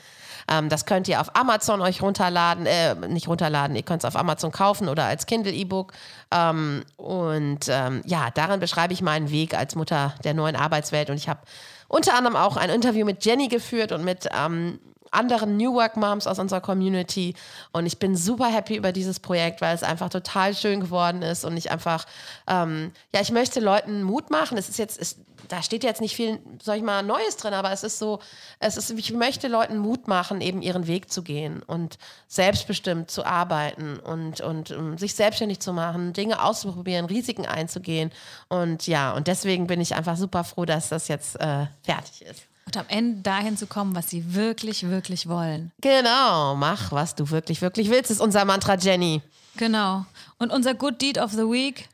Ähm, 0.50 0.70
das 0.70 0.86
könnt 0.86 1.06
ihr 1.08 1.20
auf 1.20 1.36
Amazon 1.36 1.82
euch 1.82 2.00
runterladen, 2.00 2.64
äh, 2.64 2.94
nicht 2.94 3.28
runterladen, 3.28 3.76
ihr 3.76 3.82
könnt 3.82 4.02
es 4.02 4.08
auf 4.08 4.16
Amazon 4.16 4.52
kaufen 4.52 4.88
oder 4.88 5.04
als 5.04 5.26
Kindle-E-Book. 5.26 5.92
Ähm, 6.30 6.84
und 6.96 7.68
ähm, 7.68 8.00
ja, 8.06 8.30
darin 8.30 8.58
beschreibe 8.58 8.94
ich 8.94 9.02
meinen 9.02 9.30
Weg 9.30 9.52
als 9.52 9.74
Mutter 9.74 10.14
der 10.24 10.32
neuen 10.32 10.56
Arbeitswelt. 10.56 11.10
Und 11.10 11.16
ich 11.16 11.28
habe 11.28 11.40
unter 11.88 12.14
anderem 12.14 12.36
auch 12.36 12.56
ein 12.56 12.70
Interview 12.70 13.04
mit 13.04 13.22
Jenny 13.26 13.48
geführt 13.48 13.92
und 13.92 14.02
mit 14.02 14.28
ähm, 14.34 14.78
anderen 15.10 15.56
New 15.56 15.74
Work 15.74 15.96
Moms 15.96 16.26
aus 16.26 16.38
unserer 16.38 16.60
Community. 16.60 17.34
Und 17.72 17.86
ich 17.86 17.98
bin 17.98 18.16
super 18.16 18.46
happy 18.46 18.76
über 18.76 18.92
dieses 18.92 19.20
Projekt, 19.20 19.60
weil 19.60 19.74
es 19.74 19.82
einfach 19.82 20.08
total 20.08 20.54
schön 20.54 20.80
geworden 20.80 21.22
ist 21.22 21.44
und 21.44 21.56
ich 21.56 21.70
einfach, 21.70 22.06
ähm, 22.46 22.92
ja, 23.14 23.20
ich 23.20 23.30
möchte 23.30 23.60
Leuten 23.60 24.02
Mut 24.02 24.30
machen. 24.30 24.58
Es 24.58 24.68
ist 24.68 24.78
jetzt, 24.78 25.00
es, 25.00 25.16
da 25.48 25.62
steht 25.62 25.84
jetzt 25.84 26.00
nicht 26.00 26.14
viel, 26.14 26.38
sag 26.62 26.76
ich 26.76 26.82
mal, 26.82 27.02
Neues 27.02 27.36
drin, 27.36 27.54
aber 27.54 27.72
es 27.72 27.82
ist 27.82 27.98
so, 27.98 28.20
es 28.60 28.76
ist, 28.76 28.90
ich 28.90 29.12
möchte 29.12 29.48
Leuten 29.48 29.78
Mut 29.78 30.08
machen, 30.08 30.40
eben 30.40 30.62
ihren 30.62 30.86
Weg 30.86 31.10
zu 31.10 31.22
gehen 31.22 31.62
und 31.62 31.98
selbstbestimmt 32.26 33.10
zu 33.10 33.24
arbeiten 33.24 33.98
und, 33.98 34.40
und 34.40 34.70
um, 34.70 34.98
sich 34.98 35.14
selbstständig 35.14 35.60
zu 35.60 35.72
machen, 35.72 36.12
Dinge 36.12 36.42
auszuprobieren, 36.42 37.06
Risiken 37.06 37.46
einzugehen. 37.46 38.12
Und 38.48 38.86
ja, 38.86 39.12
und 39.12 39.26
deswegen 39.26 39.66
bin 39.66 39.80
ich 39.80 39.94
einfach 39.94 40.16
super 40.16 40.44
froh, 40.44 40.64
dass 40.64 40.88
das 40.88 41.08
jetzt 41.08 41.40
äh, 41.40 41.66
fertig 41.82 42.22
ist. 42.22 42.42
Und 42.68 42.76
am 42.76 42.84
Ende 42.88 43.22
dahin 43.22 43.56
zu 43.56 43.66
kommen, 43.66 43.96
was 43.96 44.10
sie 44.10 44.34
wirklich, 44.34 44.90
wirklich 44.90 45.26
wollen. 45.26 45.72
Genau, 45.80 46.54
mach, 46.54 46.92
was 46.92 47.14
du 47.14 47.30
wirklich, 47.30 47.62
wirklich 47.62 47.88
willst, 47.88 48.10
ist 48.10 48.20
unser 48.20 48.44
Mantra, 48.44 48.74
Jenny. 48.74 49.22
Genau. 49.56 50.04
Und 50.36 50.52
unser 50.52 50.74
Good 50.74 51.00
Deed 51.00 51.16
of 51.16 51.30
the 51.32 51.48
Week. 51.48 51.88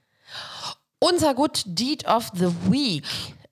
Unser 0.98 1.32
Good 1.34 1.62
Deed 1.64 2.08
of 2.08 2.32
the 2.34 2.48
Week 2.68 3.04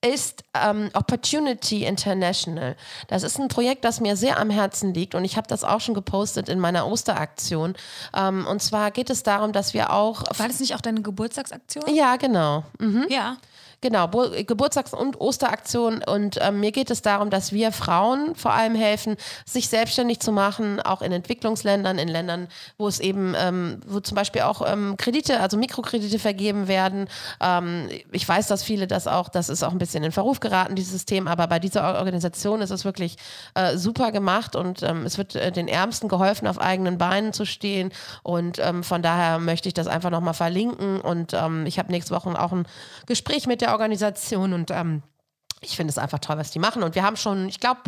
ist 0.05 0.43
ähm, 0.55 0.91
Opportunity 0.95 1.85
International. 1.85 2.75
Das 3.07 3.23
ist 3.23 3.39
ein 3.39 3.47
Projekt, 3.47 3.85
das 3.85 4.01
mir 4.01 4.17
sehr 4.17 4.41
am 4.41 4.51
Herzen 4.51 4.93
liegt 4.93 5.15
und 5.15 5.25
ich 5.25 5.37
habe 5.37 5.47
das 5.47 5.63
auch 5.63 5.81
schon 5.81 5.95
gepostet 5.95 6.49
in 6.49 6.59
meiner 6.59 6.89
Osteraktion. 6.89 7.75
Ähm, 8.17 8.49
und 8.49 8.61
zwar 8.61 8.91
geht 8.91 9.11
es 9.11 9.23
darum, 9.23 9.53
dass 9.53 9.75
wir 9.75 9.93
auch. 9.93 10.25
War 10.37 10.49
das 10.49 10.59
nicht 10.59 10.75
auch 10.75 10.81
deine 10.81 11.03
Geburtstagsaktion? 11.03 11.85
Ja, 11.95 12.17
genau. 12.17 12.65
Mhm. 12.81 13.07
Ja. 13.09 13.37
Genau, 13.83 14.07
Bo 14.07 14.31
Geburtstags- 14.47 14.95
und 14.95 15.21
Osteraktion. 15.21 16.05
Und 16.05 16.39
ähm, 16.41 16.61
mir 16.61 16.71
geht 16.71 16.89
es 16.93 17.03
darum, 17.03 17.31
dass 17.31 17.53
wir 17.53 17.73
Frauen 17.73 18.37
vor 18.37 18.53
allem 18.53 18.77
helfen, 18.77 19.17
sich 19.45 19.69
selbstständig 19.69 20.21
zu 20.21 20.31
machen, 20.31 20.81
auch 20.81 21.03
in 21.03 21.11
Entwicklungsländern, 21.11 21.99
in 21.99 22.07
Ländern, 22.07 22.47
wo 22.79 22.87
es 22.87 23.01
eben, 23.01 23.35
ähm, 23.37 23.81
wo 23.85 23.99
zum 23.99 24.15
Beispiel 24.15 24.43
auch 24.43 24.63
ähm, 24.65 24.97
Kredite, 24.99 25.41
also 25.41 25.57
Mikrokredite 25.57 26.21
vergeben 26.21 26.69
werden. 26.69 27.09
Ähm, 27.41 27.89
ich 28.13 28.27
weiß, 28.27 28.47
dass 28.47 28.63
viele 28.63 28.87
das 28.87 29.09
auch, 29.09 29.29
das 29.29 29.49
ist 29.49 29.65
auch 29.65 29.73
ein 29.73 29.79
bisschen 29.79 30.05
in 30.05 30.13
Verruf 30.13 30.39
geraten, 30.39 30.77
dieses 30.77 30.93
System, 30.93 31.27
aber 31.27 31.49
bei 31.49 31.59
dieser 31.59 31.99
Organisation 31.99 32.61
ist 32.61 32.71
es 32.71 32.85
wirklich 32.85 33.17
äh, 33.55 33.77
super 33.77 34.13
gemacht 34.13 34.55
und 34.55 34.85
ähm, 34.85 35.05
es 35.05 35.19
wird 35.19 35.35
äh, 35.35 35.51
den 35.51 35.67
Ärmsten 35.67 36.09
geholfen, 36.09 36.47
auf 36.47 36.61
eigenen 36.61 36.99
Beinen 36.99 37.33
zu 37.33 37.45
stehen. 37.45 37.91
Und 38.23 38.61
ähm, 38.61 38.85
von 38.85 39.03
daher 39.03 39.41
möchte 39.41 39.67
ich 39.67 39.75
das 39.75 39.89
einfach 39.89 40.11
nochmal 40.11 40.35
verlinken. 40.35 41.01
Und 41.01 41.33
ich 41.65 41.79
habe 41.79 41.91
nächste 41.91 42.15
Woche 42.15 42.41
auch 42.41 42.53
ein 42.53 42.67
Gespräch 43.07 43.47
mit 43.47 43.61
der 43.61 43.72
Organisation 43.73 44.53
und 44.53 44.71
ähm, 44.71 45.03
ich 45.61 45.77
finde 45.77 45.91
es 45.91 45.99
einfach 45.99 46.19
toll, 46.19 46.39
was 46.39 46.51
die 46.51 46.59
machen. 46.59 46.83
Und 46.83 46.95
wir 46.95 47.03
haben 47.03 47.17
schon, 47.17 47.49
ich 47.49 47.61
glaube, 47.61 47.83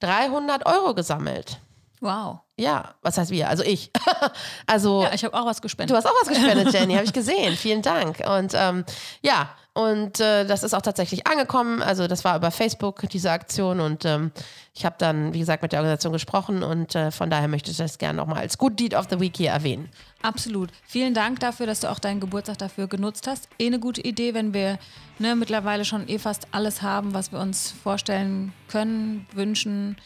300 0.00 0.66
Euro 0.66 0.94
gesammelt. 0.94 1.58
Wow. 2.00 2.40
Ja, 2.56 2.94
was 3.02 3.16
heißt 3.16 3.30
wir? 3.30 3.48
Also 3.48 3.62
ich. 3.64 3.90
also 4.66 5.02
Ja, 5.02 5.14
ich 5.14 5.24
habe 5.24 5.34
auch 5.34 5.46
was 5.46 5.62
gespendet. 5.62 5.92
Du 5.92 5.96
hast 5.96 6.06
auch 6.06 6.14
was 6.20 6.28
gespendet, 6.28 6.72
Jenny, 6.74 6.94
habe 6.94 7.04
ich 7.04 7.12
gesehen. 7.12 7.56
Vielen 7.56 7.82
Dank. 7.82 8.22
Und 8.28 8.52
ähm, 8.54 8.84
ja, 9.22 9.48
und 9.74 10.20
äh, 10.20 10.46
das 10.46 10.62
ist 10.62 10.72
auch 10.72 10.82
tatsächlich 10.82 11.26
angekommen. 11.26 11.82
Also 11.82 12.06
das 12.06 12.24
war 12.24 12.36
über 12.36 12.52
Facebook, 12.52 13.08
diese 13.10 13.32
Aktion. 13.32 13.80
Und 13.80 14.04
ähm, 14.04 14.30
ich 14.72 14.84
habe 14.84 14.94
dann, 14.98 15.34
wie 15.34 15.40
gesagt, 15.40 15.62
mit 15.62 15.72
der 15.72 15.80
Organisation 15.80 16.12
gesprochen. 16.12 16.62
Und 16.62 16.94
äh, 16.94 17.10
von 17.10 17.28
daher 17.28 17.48
möchte 17.48 17.72
ich 17.72 17.76
das 17.76 17.98
gerne 17.98 18.18
nochmal 18.18 18.38
als 18.38 18.56
Good 18.56 18.78
Deed 18.78 18.94
of 18.94 19.08
the 19.10 19.18
Week 19.18 19.36
hier 19.36 19.50
erwähnen. 19.50 19.88
Absolut. 20.22 20.70
Vielen 20.86 21.12
Dank 21.12 21.40
dafür, 21.40 21.66
dass 21.66 21.80
du 21.80 21.90
auch 21.90 21.98
deinen 21.98 22.20
Geburtstag 22.20 22.58
dafür 22.58 22.86
genutzt 22.86 23.26
hast. 23.26 23.48
Eh 23.58 23.66
eine 23.66 23.80
gute 23.80 24.00
Idee, 24.00 24.32
wenn 24.32 24.54
wir 24.54 24.78
ne, 25.18 25.34
mittlerweile 25.34 25.84
schon 25.84 26.08
eh 26.08 26.20
fast 26.20 26.46
alles 26.52 26.80
haben, 26.82 27.12
was 27.12 27.32
wir 27.32 27.40
uns 27.40 27.72
vorstellen 27.72 28.52
können, 28.68 29.26
wünschen. 29.32 29.96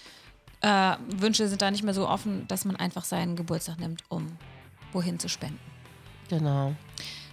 Äh, 0.62 0.94
Wünsche 1.14 1.46
sind 1.46 1.60
da 1.60 1.70
nicht 1.70 1.84
mehr 1.84 1.94
so 1.94 2.08
offen, 2.08 2.48
dass 2.48 2.64
man 2.64 2.74
einfach 2.76 3.04
seinen 3.04 3.36
Geburtstag 3.36 3.78
nimmt, 3.80 4.02
um 4.08 4.38
wohin 4.94 5.18
zu 5.18 5.28
spenden. 5.28 5.60
Genau. 6.30 6.74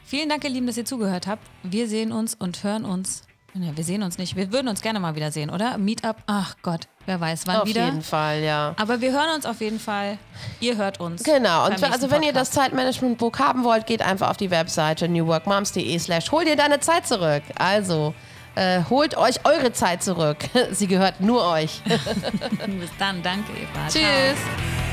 Vielen 0.05 0.29
Dank, 0.29 0.43
ihr 0.43 0.49
Lieben, 0.49 0.67
dass 0.67 0.77
ihr 0.77 0.85
zugehört 0.85 1.27
habt. 1.27 1.41
Wir 1.63 1.87
sehen 1.87 2.11
uns 2.11 2.35
und 2.35 2.63
hören 2.63 2.85
uns. 2.85 3.23
Ne, 3.57 3.71
wir 3.73 3.85
sehen 3.85 4.03
uns 4.03 4.17
nicht. 4.17 4.35
Wir 4.35 4.51
würden 4.51 4.67
uns 4.67 4.81
gerne 4.81 4.99
mal 4.99 5.15
wieder 5.15 5.31
sehen, 5.31 5.49
oder? 5.49 5.77
Meetup. 5.77 6.17
Ach 6.27 6.55
Gott, 6.61 6.89
wer 7.05 7.21
weiß, 7.21 7.47
wann 7.47 7.55
Auf 7.61 7.67
wieder. 7.67 7.85
jeden 7.85 8.01
Fall, 8.01 8.41
ja. 8.41 8.75
Aber 8.77 8.99
wir 8.99 9.13
hören 9.13 9.33
uns 9.33 9.45
auf 9.45 9.61
jeden 9.61 9.79
Fall. 9.79 10.17
Ihr 10.59 10.75
hört 10.75 10.99
uns. 10.99 11.23
Genau, 11.23 11.65
und 11.65 11.81
also 11.81 12.11
wenn 12.11 12.21
ihr 12.21 12.33
das 12.33 12.49
Podcast. 12.49 12.53
Zeitmanagement-Buch 12.73 13.39
haben 13.39 13.63
wollt, 13.63 13.87
geht 13.87 14.01
einfach 14.01 14.29
auf 14.29 14.37
die 14.37 14.51
Webseite 14.51 15.07
newworkmoms.de 15.07 15.97
slash 15.99 16.31
hol 16.31 16.43
dir 16.43 16.57
deine 16.57 16.81
Zeit 16.81 17.07
zurück. 17.07 17.43
Also, 17.55 18.13
äh, 18.55 18.81
holt 18.89 19.15
euch 19.15 19.45
eure 19.45 19.71
Zeit 19.71 20.03
zurück. 20.03 20.37
Sie 20.71 20.87
gehört 20.87 21.21
nur 21.21 21.45
euch. 21.47 21.81
Bis 21.85 22.89
dann. 22.99 23.23
Danke, 23.23 23.53
Eva. 23.53 23.87
Ciao. 23.87 24.03
Tschüss. 24.03 24.84